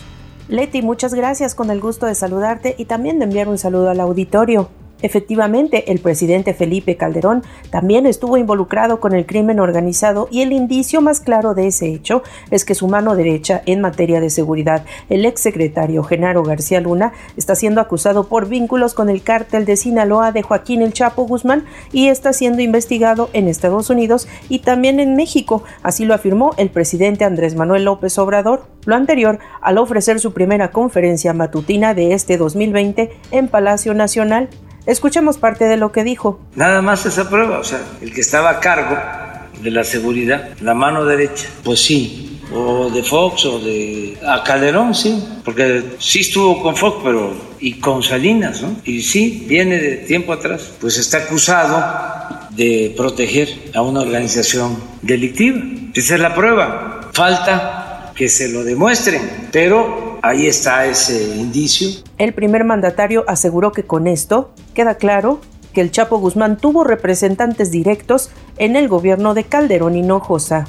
[0.49, 4.01] Leti, muchas gracias con el gusto de saludarte y también de enviar un saludo al
[4.01, 4.69] auditorio.
[5.03, 11.01] Efectivamente, el presidente Felipe Calderón también estuvo involucrado con el crimen organizado y el indicio
[11.01, 15.27] más claro de ese hecho es que su mano derecha en materia de seguridad, el
[15.27, 20.43] exsecretario Genaro García Luna, está siendo acusado por vínculos con el cártel de Sinaloa de
[20.43, 25.65] Joaquín El Chapo Guzmán y está siendo investigado en Estados Unidos y también en México,
[25.83, 28.67] así lo afirmó el presidente Andrés Manuel López Obrador.
[28.87, 34.49] Lo anterior al ofrecer su primera conferencia matutina de este 2020 en Palacio Nacional.
[34.87, 36.41] Escuchemos parte de lo que dijo.
[36.57, 38.97] Nada más esa prueba, o sea, el que estaba a cargo
[39.63, 44.95] de la seguridad, la mano derecha, pues sí, o de Fox o de a Calderón,
[44.95, 48.77] sí, porque sí estuvo con Fox, pero y con Salinas, ¿no?
[48.85, 51.83] Y sí, viene de tiempo atrás, pues está acusado
[52.51, 55.61] de proteger a una organización delictiva.
[55.95, 57.11] Esa es la prueba.
[57.13, 61.89] Falta que se lo demuestren, pero ahí está ese indicio.
[62.17, 65.41] El primer mandatario aseguró que con esto queda claro
[65.75, 70.67] que el Chapo Guzmán tuvo representantes directos en el gobierno de Calderón Hinojosa.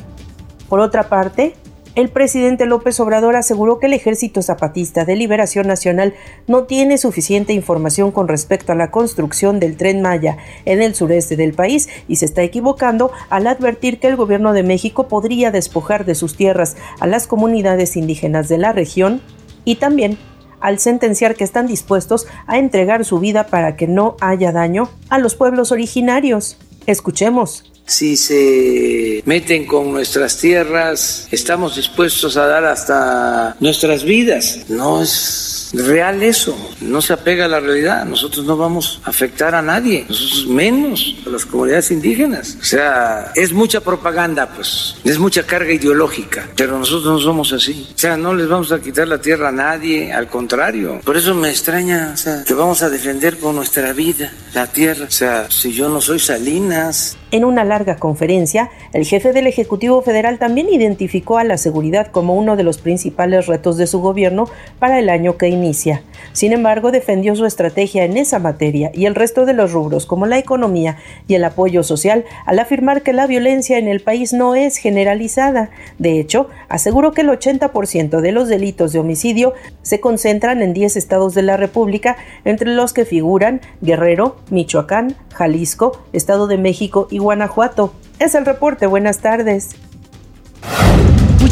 [0.68, 1.54] Por otra parte,
[1.94, 6.14] el presidente López Obrador aseguró que el Ejército Zapatista de Liberación Nacional
[6.48, 11.38] no tiene suficiente información con respecto a la construcción del tren Maya en el sureste
[11.38, 16.04] del país y se está equivocando al advertir que el gobierno de México podría despojar
[16.04, 19.22] de sus tierras a las comunidades indígenas de la región
[19.66, 20.18] y también
[20.62, 25.20] al sentenciar que están dispuestos a entregar su vida para que no haya daño a
[25.20, 26.58] los pueblos originarios.
[26.88, 34.62] Escuchemos si se meten con nuestras tierras, estamos dispuestos a dar hasta nuestras vidas.
[34.70, 38.06] No es real eso, no se apega a la realidad.
[38.06, 42.58] Nosotros no vamos a afectar a nadie, nosotros menos a las comunidades indígenas.
[42.62, 47.88] O sea, es mucha propaganda, pues, es mucha carga ideológica, pero nosotros no somos así.
[47.96, 51.02] O sea, no les vamos a quitar la tierra a nadie, al contrario.
[51.04, 55.06] Por eso me extraña, o sea, que vamos a defender con nuestra vida la tierra.
[55.08, 60.02] O sea, si yo no soy Salinas, en una larga conferencia, el jefe del Ejecutivo
[60.02, 64.48] Federal también identificó a la seguridad como uno de los principales retos de su gobierno
[64.80, 66.04] para el año que inicia.
[66.34, 70.26] Sin embargo, defendió su estrategia en esa materia y el resto de los rubros como
[70.26, 70.98] la economía
[71.28, 75.70] y el apoyo social al afirmar que la violencia en el país no es generalizada.
[75.98, 80.98] De hecho, aseguró que el 80% de los delitos de homicidio se concentran en 10
[80.98, 87.20] estados de la República, entre los que figuran Guerrero, Michoacán, Jalisco, Estado de México y
[87.20, 87.94] Guanajuato.
[88.20, 89.76] Es el reporte, buenas tardes.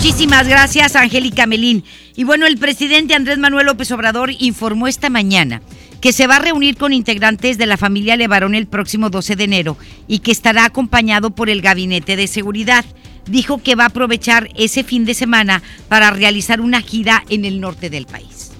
[0.03, 1.85] Muchísimas gracias, Angélica Melín.
[2.17, 5.61] Y bueno, el presidente Andrés Manuel López Obrador informó esta mañana
[6.01, 9.45] que se va a reunir con integrantes de la familia Levarón el próximo 12 de
[9.45, 12.83] enero y que estará acompañado por el Gabinete de Seguridad.
[13.27, 17.61] Dijo que va a aprovechar ese fin de semana para realizar una gira en el
[17.61, 18.51] norte del país.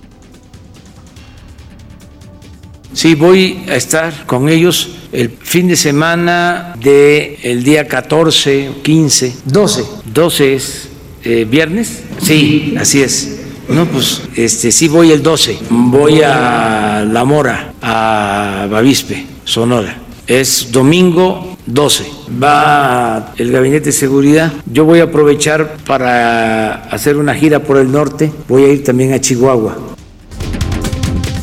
[2.94, 9.36] Sí, voy a estar con ellos el fin de semana del el día 14, 15,
[9.46, 9.84] 12.
[10.06, 10.93] 12 es
[11.24, 12.04] eh, viernes.
[12.22, 13.40] Sí, así es.
[13.70, 15.58] No, pues este sí voy el 12.
[15.70, 19.98] Voy a La Mora, a Bavispe, Sonora.
[20.28, 22.06] Es domingo 12.
[22.42, 24.52] Va el gabinete de seguridad.
[24.66, 28.32] Yo voy a aprovechar para hacer una gira por el norte.
[28.48, 29.78] Voy a ir también a Chihuahua.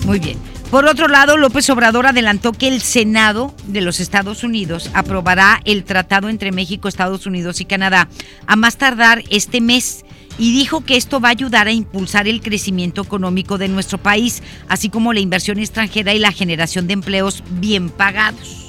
[0.04, 0.49] Muy bien.
[0.70, 5.82] Por otro lado, López Obrador adelantó que el Senado de los Estados Unidos aprobará el
[5.82, 8.08] tratado entre México, Estados Unidos y Canadá
[8.46, 10.04] a más tardar este mes
[10.38, 14.44] y dijo que esto va a ayudar a impulsar el crecimiento económico de nuestro país,
[14.68, 18.68] así como la inversión extranjera y la generación de empleos bien pagados.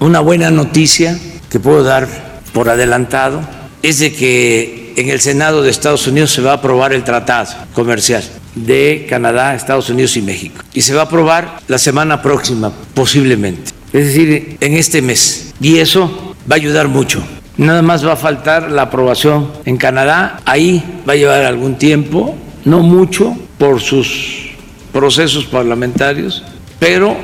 [0.00, 1.18] Una buena noticia
[1.50, 2.08] que puedo dar
[2.54, 3.46] por adelantado
[3.82, 7.52] es de que en el Senado de Estados Unidos se va a aprobar el tratado
[7.74, 8.24] comercial
[8.54, 10.62] de Canadá, Estados Unidos y México.
[10.74, 13.72] Y se va a aprobar la semana próxima, posiblemente.
[13.92, 15.52] Es decir, en este mes.
[15.60, 17.22] Y eso va a ayudar mucho.
[17.56, 20.40] Nada más va a faltar la aprobación en Canadá.
[20.46, 24.50] Ahí va a llevar algún tiempo, no mucho por sus
[24.92, 26.42] procesos parlamentarios,
[26.78, 27.16] pero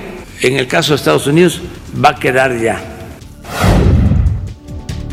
[0.43, 1.61] en el caso de Estados Unidos
[2.03, 2.81] va a quedar ya.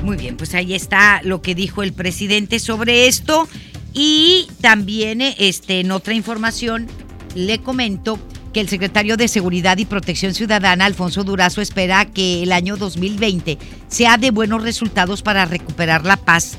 [0.04, 3.48] Muy bien, pues ahí está lo que dijo el presidente sobre esto.
[3.96, 6.88] Y también este, en otra información
[7.34, 8.20] le comento
[8.54, 13.58] que el secretario de Seguridad y Protección Ciudadana, Alfonso Durazo, espera que el año 2020
[13.88, 16.58] sea de buenos resultados para recuperar la paz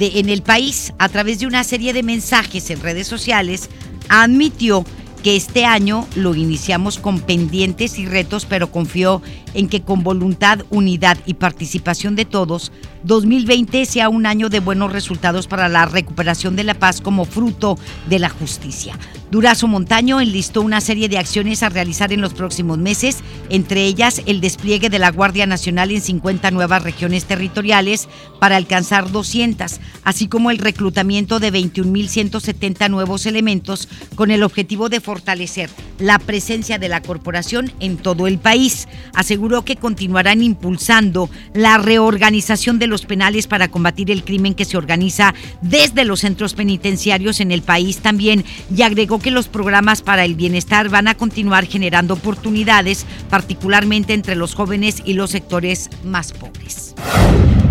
[0.00, 0.92] en el país.
[0.98, 3.70] A través de una serie de mensajes en redes sociales,
[4.08, 4.84] admitió
[5.22, 9.22] que este año lo iniciamos con pendientes y retos, pero confió
[9.54, 12.72] en que con voluntad, unidad y participación de todos,
[13.04, 17.78] 2020 sea un año de buenos resultados para la recuperación de la paz como fruto
[18.08, 18.98] de la justicia.
[19.32, 24.20] Durazo Montaño enlistó una serie de acciones a realizar en los próximos meses, entre ellas
[24.26, 30.28] el despliegue de la Guardia Nacional en 50 nuevas regiones territoriales para alcanzar 200, así
[30.28, 36.90] como el reclutamiento de 21.170 nuevos elementos con el objetivo de fortalecer la presencia de
[36.90, 38.86] la corporación en todo el país.
[39.14, 44.76] Aseguró que continuarán impulsando la reorganización de los penales para combatir el crimen que se
[44.76, 50.24] organiza desde los centros penitenciarios en el país también y agregó que los programas para
[50.24, 56.32] el bienestar van a continuar generando oportunidades, particularmente entre los jóvenes y los sectores más
[56.32, 56.94] pobres.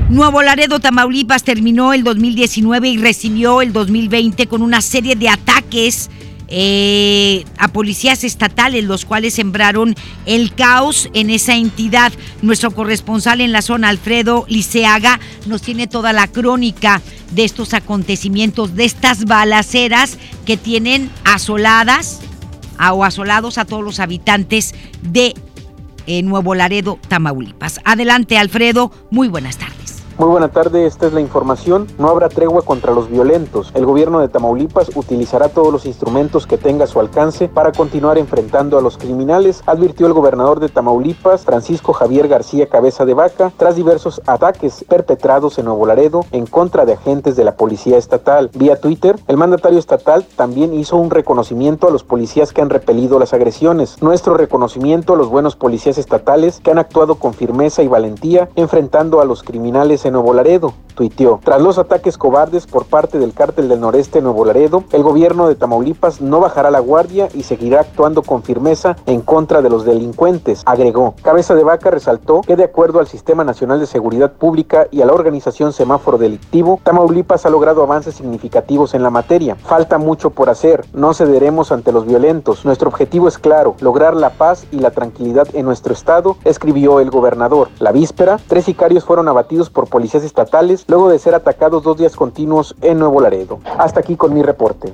[0.09, 6.09] Nuevo Laredo, Tamaulipas terminó el 2019 y recibió el 2020 con una serie de ataques
[6.53, 9.95] eh, a policías estatales, los cuales sembraron
[10.25, 12.11] el caos en esa entidad.
[12.41, 18.75] Nuestro corresponsal en la zona, Alfredo Liceaga, nos tiene toda la crónica de estos acontecimientos,
[18.75, 22.19] de estas balaceras que tienen asoladas
[22.91, 25.33] o asolados a todos los habitantes de
[26.07, 27.79] eh, Nuevo Laredo, Tamaulipas.
[27.85, 29.80] Adelante, Alfredo, muy buenas tardes.
[30.21, 31.87] Muy buena tarde, esta es la información.
[31.97, 33.71] No habrá tregua contra los violentos.
[33.73, 38.19] El gobierno de Tamaulipas utilizará todos los instrumentos que tenga a su alcance para continuar
[38.19, 43.51] enfrentando a los criminales, advirtió el gobernador de Tamaulipas, Francisco Javier García Cabeza de Vaca,
[43.57, 48.51] tras diversos ataques perpetrados en Nuevo Laredo en contra de agentes de la policía estatal.
[48.53, 53.17] Vía Twitter, el mandatario estatal también hizo un reconocimiento a los policías que han repelido
[53.17, 53.99] las agresiones.
[54.03, 59.19] Nuestro reconocimiento a los buenos policías estatales que han actuado con firmeza y valentía enfrentando
[59.19, 61.39] a los criminales en Nuevo Laredo, tuiteó.
[61.43, 65.55] Tras los ataques cobardes por parte del cártel del noreste Nuevo Laredo, el gobierno de
[65.55, 70.61] Tamaulipas no bajará la guardia y seguirá actuando con firmeza en contra de los delincuentes,
[70.65, 71.15] agregó.
[71.23, 75.05] Cabeza de Vaca resaltó que de acuerdo al Sistema Nacional de Seguridad Pública y a
[75.05, 79.55] la organización Semáforo Delictivo, Tamaulipas ha logrado avances significativos en la materia.
[79.55, 82.65] Falta mucho por hacer, no cederemos ante los violentos.
[82.65, 87.09] Nuestro objetivo es claro, lograr la paz y la tranquilidad en nuestro estado, escribió el
[87.09, 87.69] gobernador.
[87.79, 92.15] La víspera, tres sicarios fueron abatidos por policías estatales luego de ser atacados dos días
[92.15, 93.59] continuos en Nuevo Laredo.
[93.77, 94.93] Hasta aquí con mi reporte.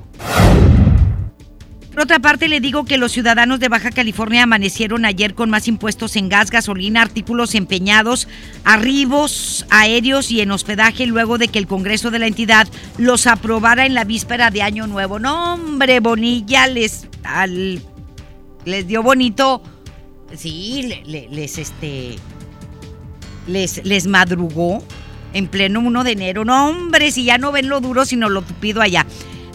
[1.98, 5.68] Por otra parte, le digo que los ciudadanos de Baja California amanecieron ayer con más
[5.68, 8.28] impuestos en gas, gasolina, artículos empeñados,
[8.64, 12.68] arribos aéreos y en hospedaje luego de que el Congreso de la entidad
[13.00, 15.18] los aprobara en la víspera de Año Nuevo.
[15.18, 17.08] No, hombre, Bonilla les,
[18.66, 19.64] les dio bonito.
[20.36, 22.18] Sí, les, este,
[23.48, 24.84] les, les madrugó
[25.34, 26.46] en pleno 1 de enero.
[26.46, 29.06] No, hombre, si ya no ven lo duro, sino lo tupido allá.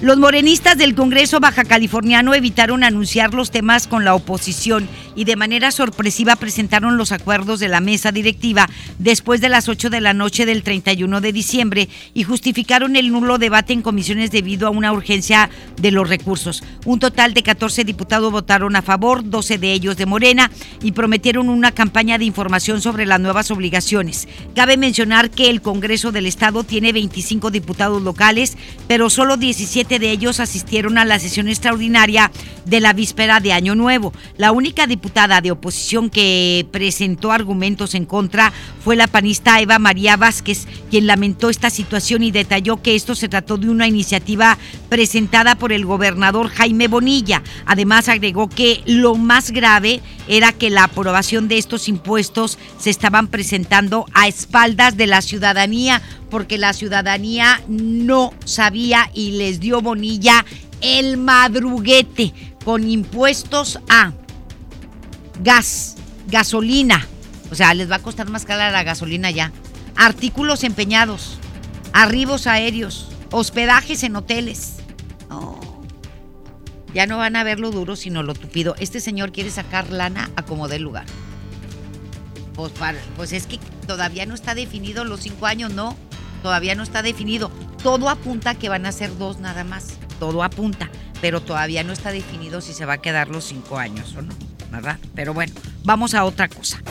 [0.03, 5.37] Los morenistas del Congreso Baja Californiano evitaron anunciar los temas con la oposición y de
[5.37, 10.13] manera sorpresiva presentaron los acuerdos de la mesa directiva después de las 8 de la
[10.13, 14.93] noche del 31 de diciembre y justificaron el nulo debate en comisiones debido a una
[14.93, 15.51] urgencia
[15.81, 16.65] de los recursos.
[16.85, 20.51] Un total de 14 diputados votaron a favor, 12 de ellos de Morena
[20.83, 24.27] y prometieron una campaña de información sobre las nuevas obligaciones.
[24.57, 30.11] Cabe mencionar que el Congreso del Estado tiene 25 diputados locales, pero solo 17 de
[30.11, 32.31] ellos asistieron a la sesión extraordinaria
[32.65, 34.13] de la víspera de Año Nuevo.
[34.37, 38.53] La única diputada de oposición que presentó argumentos en contra
[38.85, 43.29] fue la panista Eva María Vázquez, quien lamentó esta situación y detalló que esto se
[43.29, 47.43] trató de una iniciativa presentada por el gobernador Jaime Bonilla.
[47.67, 53.29] Además agregó que lo más grave era que la aprobación de estos impuestos se estaban
[53.29, 56.03] presentando a espaldas de la ciudadanía
[56.33, 60.47] porque la ciudadanía no sabía y les dio Bonilla
[60.81, 62.33] el madruguete
[62.65, 64.13] con impuestos a
[65.45, 65.97] gas,
[66.29, 67.07] gasolina,
[67.51, 69.53] o sea, les va a costar más cara la gasolina ya,
[69.95, 71.37] artículos empeñados,
[71.93, 74.77] arribos aéreos, hospedajes en hoteles.
[76.95, 78.75] Ya no van a ver lo duro, sino lo tupido.
[78.79, 81.07] Este señor quiere sacar lana a como dé lugar.
[82.55, 82.73] Pues,
[83.17, 85.97] pues es que todavía no está definido los cinco años, ¿no?
[86.43, 87.51] Todavía no está definido.
[87.83, 89.99] Todo apunta que van a ser dos nada más.
[90.19, 90.91] Todo apunta.
[91.21, 94.35] Pero todavía no está definido si se va a quedar los cinco años o no.
[94.71, 94.99] ¿Verdad?
[95.15, 95.53] Pero bueno,
[95.85, 96.83] vamos a otra cosa.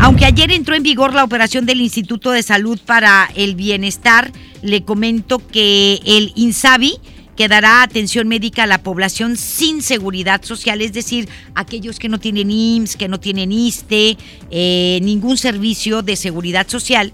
[0.00, 4.32] Aunque ayer entró en vigor la operación del Instituto de Salud para el Bienestar,
[4.62, 7.00] le comento que el INSABI
[7.36, 12.18] que dará atención médica a la población sin seguridad social, es decir, aquellos que no
[12.18, 14.16] tienen IMSS, que no tienen ISTE,
[14.50, 17.12] eh, ningún servicio de seguridad social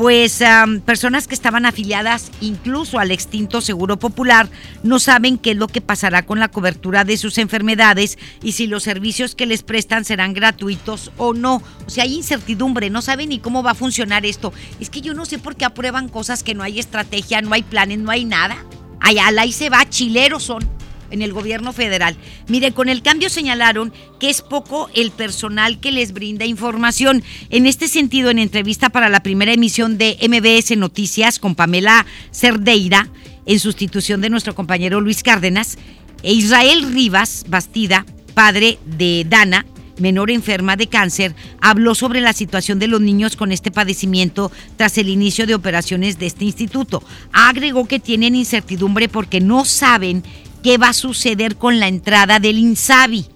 [0.00, 0.42] pues
[0.86, 4.48] personas que estaban afiliadas incluso al extinto Seguro Popular
[4.82, 8.66] no saben qué es lo que pasará con la cobertura de sus enfermedades y si
[8.66, 11.62] los servicios que les prestan serán gratuitos o no.
[11.86, 14.54] O sea, hay incertidumbre, no saben ni cómo va a funcionar esto.
[14.80, 17.62] Es que yo no sé por qué aprueban cosas que no hay estrategia, no hay
[17.62, 18.56] planes, no hay nada.
[19.00, 20.79] Allá, ahí se va, chileros son
[21.10, 22.16] en el gobierno federal.
[22.48, 27.22] Mire, con el cambio señalaron que es poco el personal que les brinda información.
[27.50, 33.08] En este sentido, en entrevista para la primera emisión de MBS Noticias con Pamela Cerdeira,
[33.46, 35.78] en sustitución de nuestro compañero Luis Cárdenas,
[36.22, 38.04] e Israel Rivas Bastida,
[38.34, 39.64] padre de Dana,
[40.00, 44.98] menor enferma de cáncer, habló sobre la situación de los niños con este padecimiento tras
[44.98, 47.02] el inicio de operaciones de este instituto.
[47.32, 50.24] Agregó que tienen incertidumbre porque no saben
[50.62, 53.26] qué va a suceder con la entrada del INSABI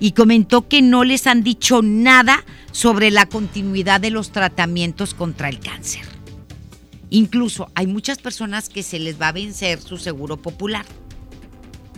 [0.00, 5.48] y comentó que no les han dicho nada sobre la continuidad de los tratamientos contra
[5.48, 6.02] el cáncer.
[7.10, 10.84] Incluso hay muchas personas que se les va a vencer su seguro popular.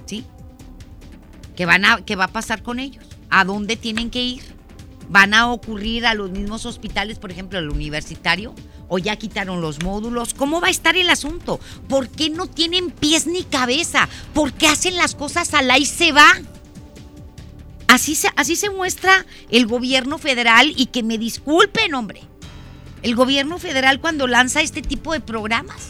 [0.04, 0.24] ¿Sí?
[1.56, 3.04] ¿Qué, van a, qué va a pasar con ellos?
[3.30, 4.42] ¿A dónde tienen que ir?
[5.08, 8.54] ¿Van a ocurrir a los mismos hospitales, por ejemplo, el universitario?
[8.88, 10.34] O ya quitaron los módulos?
[10.34, 11.60] ¿Cómo va a estar el asunto?
[11.88, 14.08] ¿Por qué no tienen pies ni cabeza?
[14.34, 16.28] ¿Por qué hacen las cosas al y se va?
[17.88, 22.22] Así se, así se muestra el gobierno federal y que me disculpen, hombre.
[23.02, 25.88] el gobierno federal cuando lanza este tipo de programas.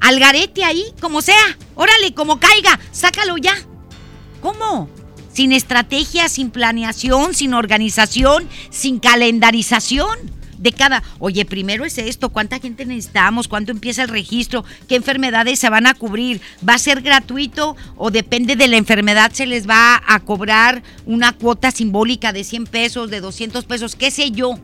[0.00, 1.58] Al garete ahí, como sea.
[1.74, 3.54] Órale, como caiga, sácalo ya.
[4.40, 4.88] ¿Cómo?
[5.32, 10.35] Sin estrategia, sin planeación, sin organización, sin calendarización
[10.66, 15.60] de cada, oye, primero es esto, cuánta gente necesitamos, cuánto empieza el registro, qué enfermedades
[15.60, 19.68] se van a cubrir, va a ser gratuito o depende de la enfermedad se les
[19.68, 24.58] va a cobrar una cuota simbólica de 100 pesos, de 200 pesos, qué sé yo.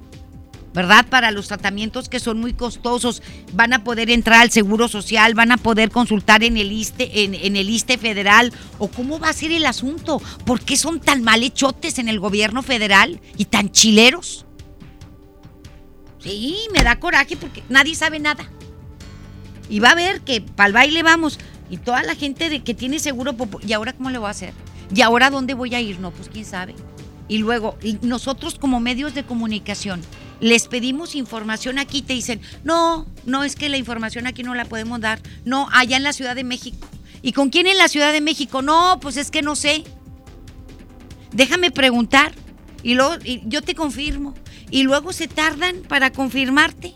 [0.75, 1.07] ¿verdad?
[1.07, 3.23] Para los tratamientos que son muy costosos,
[3.53, 7.57] van a poder entrar al Seguro Social, van a poder consultar en el ISTE, en,
[7.57, 12.09] el federal, o cómo va a ser el asunto, ¿por qué son tan malhechotes en
[12.09, 14.47] el gobierno federal y tan chileros?
[16.23, 18.49] Sí, me da coraje porque nadie sabe nada.
[19.69, 21.39] Y va a ver que para el baile vamos.
[21.71, 23.35] Y toda la gente de que tiene seguro,
[23.67, 24.53] ¿y ahora cómo le voy a hacer?
[24.95, 25.99] ¿Y ahora dónde voy a ir?
[26.01, 26.75] No, pues quién sabe.
[27.29, 30.03] Y luego, nosotros como medios de comunicación,
[30.41, 34.67] les pedimos información aquí, te dicen, no, no es que la información aquí no la
[34.67, 36.87] podemos dar, no, allá en la Ciudad de México.
[37.23, 38.61] ¿Y con quién en la Ciudad de México?
[38.61, 39.85] No, pues es que no sé.
[41.33, 42.33] Déjame preguntar
[42.83, 43.15] y luego
[43.47, 44.35] yo te confirmo.
[44.73, 46.95] Y luego se tardan para confirmarte.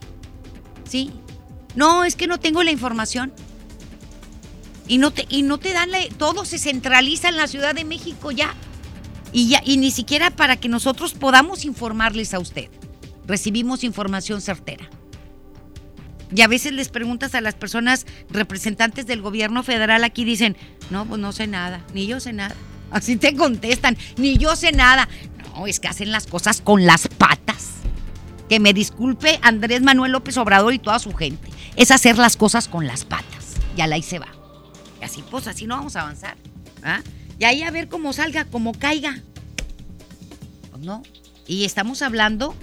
[0.89, 1.13] ¿Sí?
[1.77, 3.33] No, es que no tengo la información.
[4.89, 7.85] Y no te, y no te dan la, todo se centraliza en la Ciudad de
[7.85, 8.53] México ya.
[9.33, 12.69] Y ya, y ni siquiera para que nosotros podamos informarles a usted
[13.27, 14.89] recibimos información certera.
[16.35, 20.57] Y a veces les preguntas a las personas representantes del gobierno federal aquí dicen,
[20.91, 22.55] no, pues no sé nada, ni yo sé nada.
[22.91, 25.09] Así te contestan, ni yo sé nada.
[25.67, 27.69] Es que hacen las cosas con las patas.
[28.49, 31.51] Que me disculpe Andrés Manuel López Obrador y toda su gente.
[31.77, 33.55] Es hacer las cosas con las patas.
[33.77, 34.29] Y ahí se va.
[35.01, 36.37] Y así, pues así no vamos a avanzar.
[36.83, 37.01] ¿ah?
[37.39, 39.21] Y ahí a ver cómo salga, cómo caiga.
[40.71, 41.03] Pues no.
[41.47, 42.55] Y estamos hablando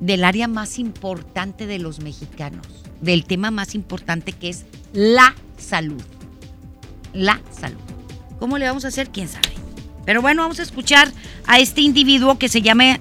[0.00, 2.66] del área más importante de los mexicanos,
[3.00, 6.02] del tema más importante que es la salud.
[7.12, 7.78] La salud.
[8.38, 9.10] ¿Cómo le vamos a hacer?
[9.10, 9.51] ¿Quién sabe?
[10.04, 11.12] Pero bueno, vamos a escuchar
[11.46, 12.98] a este individuo que se llama...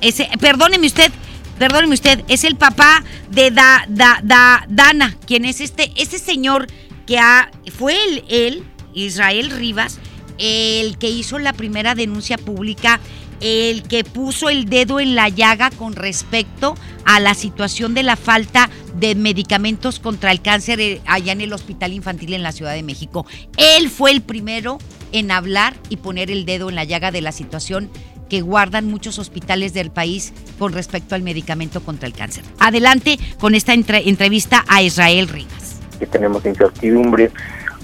[0.00, 1.12] Ese, perdóneme usted,
[1.58, 6.66] perdóneme usted, es el papá de da, da, da, Dana, quien es este, ese señor
[7.06, 8.64] que ha, fue él, él,
[8.94, 10.00] Israel Rivas,
[10.38, 13.00] el que hizo la primera denuncia pública
[13.42, 18.16] el que puso el dedo en la llaga con respecto a la situación de la
[18.16, 22.72] falta de medicamentos contra el cáncer eh, allá en el Hospital Infantil en la Ciudad
[22.72, 23.26] de México.
[23.56, 24.78] Él fue el primero
[25.12, 27.90] en hablar y poner el dedo en la llaga de la situación
[28.28, 32.44] que guardan muchos hospitales del país con respecto al medicamento contra el cáncer.
[32.58, 35.80] Adelante con esta entrevista a Israel Rivas.
[35.98, 37.30] Que tenemos incertidumbre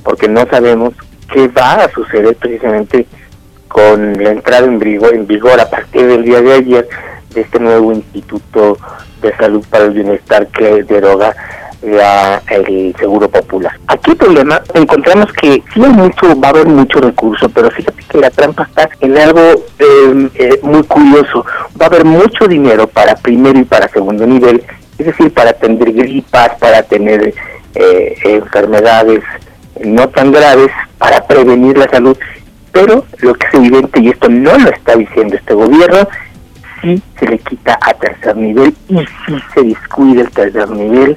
[0.03, 0.95] porque no sabemos
[1.33, 3.07] qué va a suceder precisamente
[3.69, 6.89] con la entrada en vigor, en vigor a partir del día de ayer
[7.35, 8.79] de este nuevo Instituto
[9.21, 11.37] de Salud para el Bienestar que deroga
[11.83, 13.73] la, el Seguro Popular.
[13.87, 18.03] Aquí el problema, encontramos que sí hay mucho, va a haber mucho recurso, pero fíjate
[18.09, 19.41] que la trampa está en algo
[19.79, 21.45] em, eh, muy curioso.
[21.81, 24.63] Va a haber mucho dinero para primero y para segundo nivel,
[24.99, 27.35] es decir, para atender gripas, para tener
[27.75, 29.23] eh, enfermedades
[29.85, 32.19] no tan graves, para prevenir la salud
[32.73, 36.09] pero lo que es evidente, y esto no lo está diciendo este gobierno,
[36.81, 41.17] sí se le quita a tercer nivel y sí se descuida el tercer nivel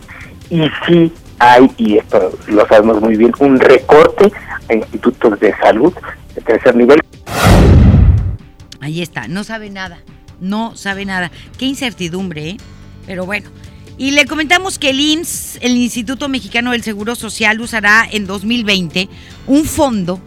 [0.52, 4.32] y sí hay, y esto lo sabemos muy bien, un recorte
[4.70, 5.94] a institutos de salud
[6.36, 7.00] de tercer nivel.
[8.82, 10.00] Ahí está, no sabe nada,
[10.40, 11.32] no sabe nada.
[11.58, 12.58] Qué incertidumbre, ¿eh?
[13.08, 13.50] Pero bueno.
[13.98, 19.10] Y le comentamos que el IMSS, el Instituto Mexicano del Seguro Social, usará en 2020
[19.48, 20.20] un fondo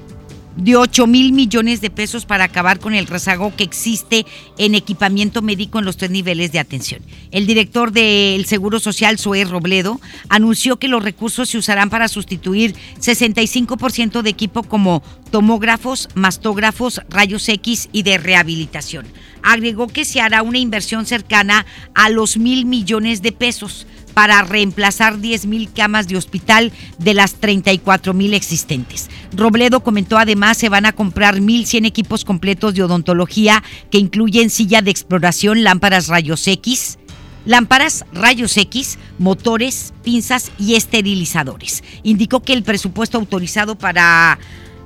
[0.57, 4.25] de 8 mil millones de pesos para acabar con el rezago que existe
[4.59, 7.03] en equipamiento médico en los tres niveles de atención.
[7.31, 12.75] El director del Seguro Social, Zoé Robledo, anunció que los recursos se usarán para sustituir
[13.01, 19.07] 65% de equipo como tomógrafos, mastógrafos, rayos X y de rehabilitación.
[19.43, 25.19] Agregó que se hará una inversión cercana a los mil millones de pesos para reemplazar
[25.19, 29.11] 10.000 camas de hospital de las 34.000 existentes.
[29.33, 34.81] Robledo comentó además se van a comprar 1.100 equipos completos de odontología que incluyen silla
[34.81, 36.99] de exploración, lámparas rayos X,
[37.45, 41.83] lámparas, rayos X, motores, pinzas y esterilizadores.
[42.03, 44.39] Indicó que el presupuesto autorizado para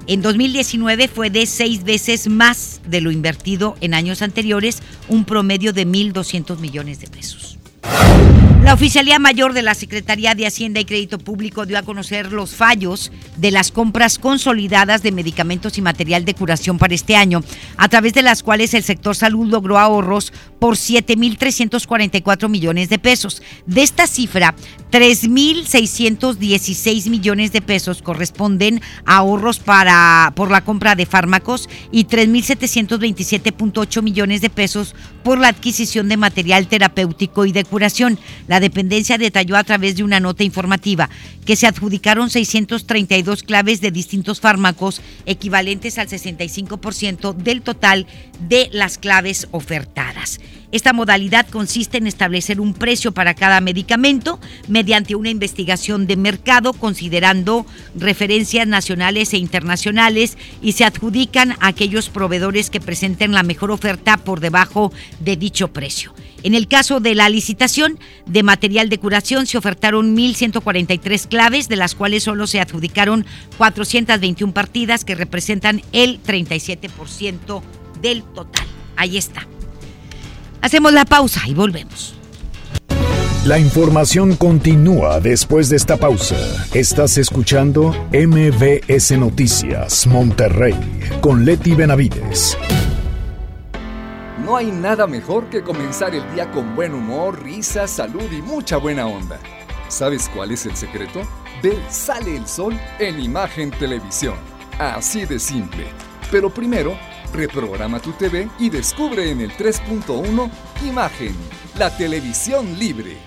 [0.07, 5.75] en 2019 fue de seis veces más de lo invertido en años anteriores, un promedio
[5.75, 7.59] de 1.200 millones de pesos.
[8.63, 12.55] La Oficialía Mayor de la Secretaría de Hacienda y Crédito Público dio a conocer los
[12.55, 17.43] fallos de las compras consolidadas de medicamentos y material de curación para este año,
[17.77, 23.43] a través de las cuales el sector salud logró ahorros por 7.344 millones de pesos.
[23.65, 24.55] De esta cifra,
[24.91, 34.03] 3.616 millones de pesos corresponden a ahorros para, por la compra de fármacos y 3.727.8
[34.03, 38.19] millones de pesos por la adquisición de material terapéutico y de curación.
[38.49, 41.09] La dependencia detalló a través de una nota informativa
[41.45, 48.07] que se adjudicaron 632 claves de distintos fármacos equivalentes al 65% del total
[48.49, 50.41] de las claves ofertadas.
[50.71, 56.75] Esta modalidad consiste en establecer un precio para cada medicamento mediante una investigación de mercado
[56.75, 63.71] considerando referencias nacionales e internacionales y se adjudican a aquellos proveedores que presenten la mejor
[63.71, 66.13] oferta por debajo de dicho precio.
[66.43, 71.77] En el caso de la licitación de material de curación se ofertaron 1.143 claves, de
[71.77, 73.27] las cuales solo se adjudicaron
[73.57, 77.63] 421 partidas que representan el 37%
[78.01, 78.67] del total.
[78.97, 79.47] Ahí está.
[80.61, 82.15] Hacemos la pausa y volvemos.
[83.45, 86.37] La información continúa después de esta pausa.
[86.75, 90.75] Estás escuchando MBS Noticias Monterrey
[91.23, 92.59] con Leti Benavides.
[94.49, 98.79] No hay nada mejor que comenzar el día con buen humor, risa, salud y mucha
[98.79, 99.39] buena onda.
[99.89, 101.21] ¿Sabes cuál es el secreto?
[101.63, 104.37] Ve Sale el Sol en Imagen Televisión.
[104.79, 105.85] Así de simple.
[106.31, 106.97] Pero primero,
[107.35, 110.51] Reprograma tu TV y descubre en el 3.1
[110.87, 111.37] Imagen,
[111.77, 113.19] la televisión libre.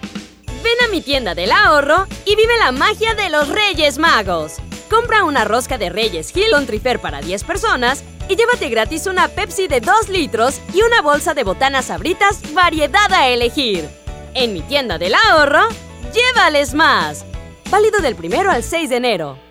[0.48, 4.54] Ven a mi tienda del ahorro y vive la magia de los Reyes Magos.
[4.92, 9.30] Compra una rosca de Reyes Hill con Trifer para 10 personas y llévate gratis una
[9.30, 13.88] Pepsi de 2 litros y una bolsa de botanas sabritas variedad a elegir.
[14.34, 15.62] En mi tienda del ahorro,
[16.14, 17.26] llévales más.
[17.70, 19.51] Válido del primero al 6 de enero.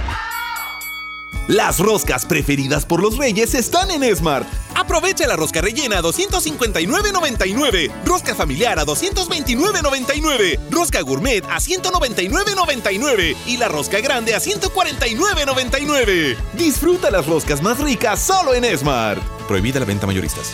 [1.47, 4.47] Las roscas preferidas por los reyes están en Smart.
[4.75, 13.57] Aprovecha la rosca rellena a 259.99, rosca familiar a 229.99, rosca gourmet a 199.99 y
[13.57, 16.37] la rosca grande a 149.99.
[16.53, 19.21] Disfruta las roscas más ricas solo en Smart.
[19.47, 20.53] Prohibida la venta mayoristas.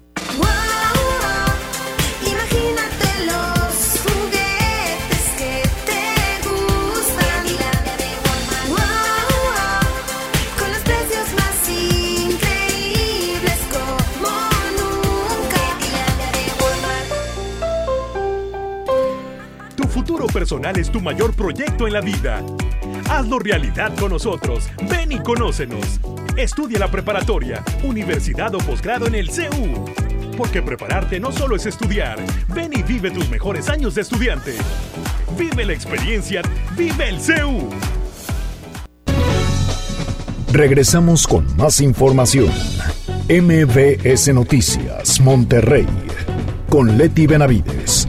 [20.69, 22.43] Es tu mayor proyecto en la vida.
[23.09, 24.69] Hazlo realidad con nosotros.
[24.89, 25.99] Ven y conócenos.
[26.37, 29.85] Estudia la preparatoria, universidad o posgrado en el CEU.
[30.37, 32.19] Porque prepararte no solo es estudiar.
[32.49, 34.53] Ven y vive tus mejores años de estudiante.
[35.37, 36.41] Vive la experiencia.
[36.77, 37.69] Vive el CEU.
[40.53, 42.51] Regresamos con más información.
[43.27, 45.87] MBS Noticias, Monterrey.
[46.69, 48.00] Con Leti Benavides.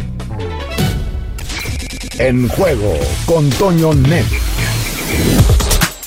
[2.19, 4.27] En juego con Toño Net.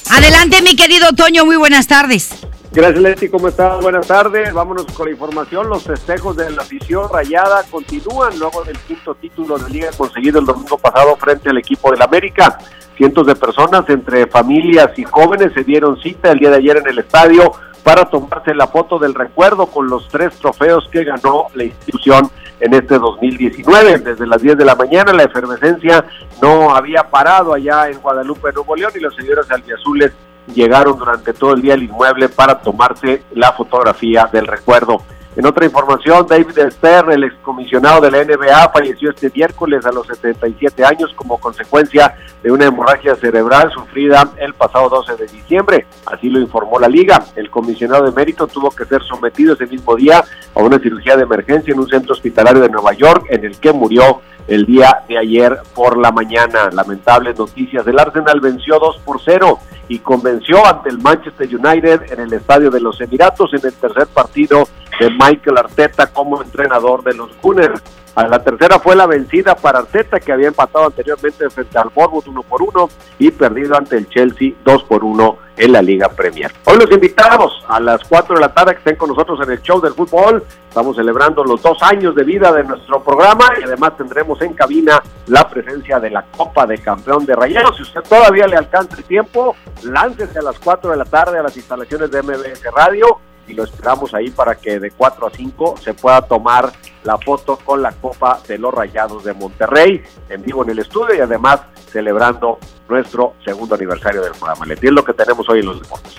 [0.09, 2.29] Adelante, mi querido Toño, muy buenas tardes.
[2.75, 3.81] Gracias, Leti, ¿cómo estás?
[3.81, 4.51] Buenas tardes.
[4.53, 5.69] Vámonos con la información.
[5.69, 10.45] Los festejos de la afición rayada continúan luego del quinto título de liga conseguido el
[10.45, 12.57] domingo pasado frente al equipo del América.
[12.97, 16.87] Cientos de personas, entre familias y jóvenes, se dieron cita el día de ayer en
[16.87, 21.63] el estadio para tomarse la foto del recuerdo con los tres trofeos que ganó la
[21.63, 23.99] institución en este 2019.
[23.99, 26.03] Desde las 10 de la mañana la efervescencia
[26.41, 30.11] no había parado allá en Guadalupe, Nuevo León y los señores albiazules
[30.53, 35.01] llegaron durante todo el día al inmueble para tomarse la fotografía del recuerdo.
[35.35, 40.07] En otra información, David Stern, el excomisionado de la NBA, falleció este miércoles a los
[40.07, 45.87] 77 años como consecuencia de una hemorragia cerebral sufrida el pasado 12 de diciembre.
[46.05, 47.21] Así lo informó la liga.
[47.35, 50.23] El comisionado de mérito tuvo que ser sometido ese mismo día
[50.53, 53.73] a una cirugía de emergencia en un centro hospitalario de Nueva York en el que
[53.73, 56.69] murió el día de ayer por la mañana.
[56.71, 57.85] Lamentables noticias.
[57.87, 62.71] El Arsenal venció 2 por 0 y convenció ante el Manchester United en el Estadio
[62.71, 64.67] de los Emiratos en el tercer partido
[64.99, 67.81] de Michael Arteta como entrenador de los Gunners.
[68.15, 72.27] A la tercera fue la vencida para Arteta, que había empatado anteriormente frente al Bournemouth
[72.27, 72.89] 1 por 1
[73.19, 76.51] y perdido ante el Chelsea 2 por 1 en la Liga Premier.
[76.65, 79.61] Hoy los invitamos a las 4 de la tarde que estén con nosotros en el
[79.61, 80.43] show del fútbol.
[80.67, 85.01] Estamos celebrando los dos años de vida de nuestro programa y además tendremos en cabina
[85.27, 87.77] la presencia de la Copa de Campeón de Rayados.
[87.77, 91.43] Si usted todavía le alcanza el tiempo, láncese a las 4 de la tarde a
[91.43, 95.75] las instalaciones de MBS Radio y lo esperamos ahí para que de 4 a 5
[95.81, 96.71] se pueda tomar
[97.03, 101.15] la foto con la Copa de los Rayados de Monterrey en vivo en el estudio
[101.15, 104.65] y además celebrando nuestro segundo aniversario del programa.
[104.65, 106.13] Le es lo que tenemos hoy en los deportes.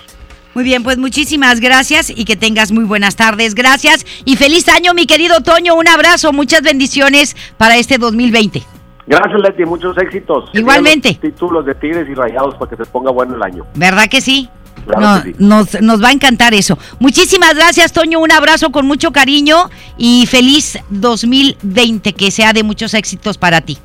[0.53, 3.53] Muy bien, pues muchísimas gracias y que tengas muy buenas tardes.
[3.53, 5.75] Gracias y feliz año, mi querido Toño.
[5.75, 8.63] Un abrazo, muchas bendiciones para este 2020.
[9.05, 10.49] Gracias, Leti, muchos éxitos.
[10.53, 11.13] Igualmente.
[11.21, 13.65] Títulos de Tigres y Rayados para que se ponga bueno el año.
[13.75, 14.49] ¿Verdad que sí?
[14.85, 15.35] Claro No, que sí.
[15.39, 16.77] nos, nos va a encantar eso.
[16.99, 18.19] Muchísimas gracias, Toño.
[18.19, 23.77] Un abrazo con mucho cariño y feliz 2020, que sea de muchos éxitos para ti.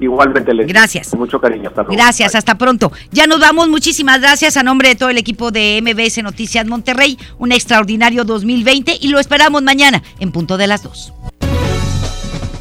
[0.00, 0.52] Igualmente.
[0.64, 1.10] Gracias.
[1.10, 1.68] Con mucho cariño.
[1.68, 1.94] Hasta luego.
[1.94, 2.90] Gracias, hasta pronto.
[3.12, 3.68] Ya nos vamos.
[3.68, 7.18] Muchísimas gracias a nombre de todo el equipo de MBS Noticias Monterrey.
[7.38, 11.12] Un extraordinario 2020 y lo esperamos mañana en punto de las 2.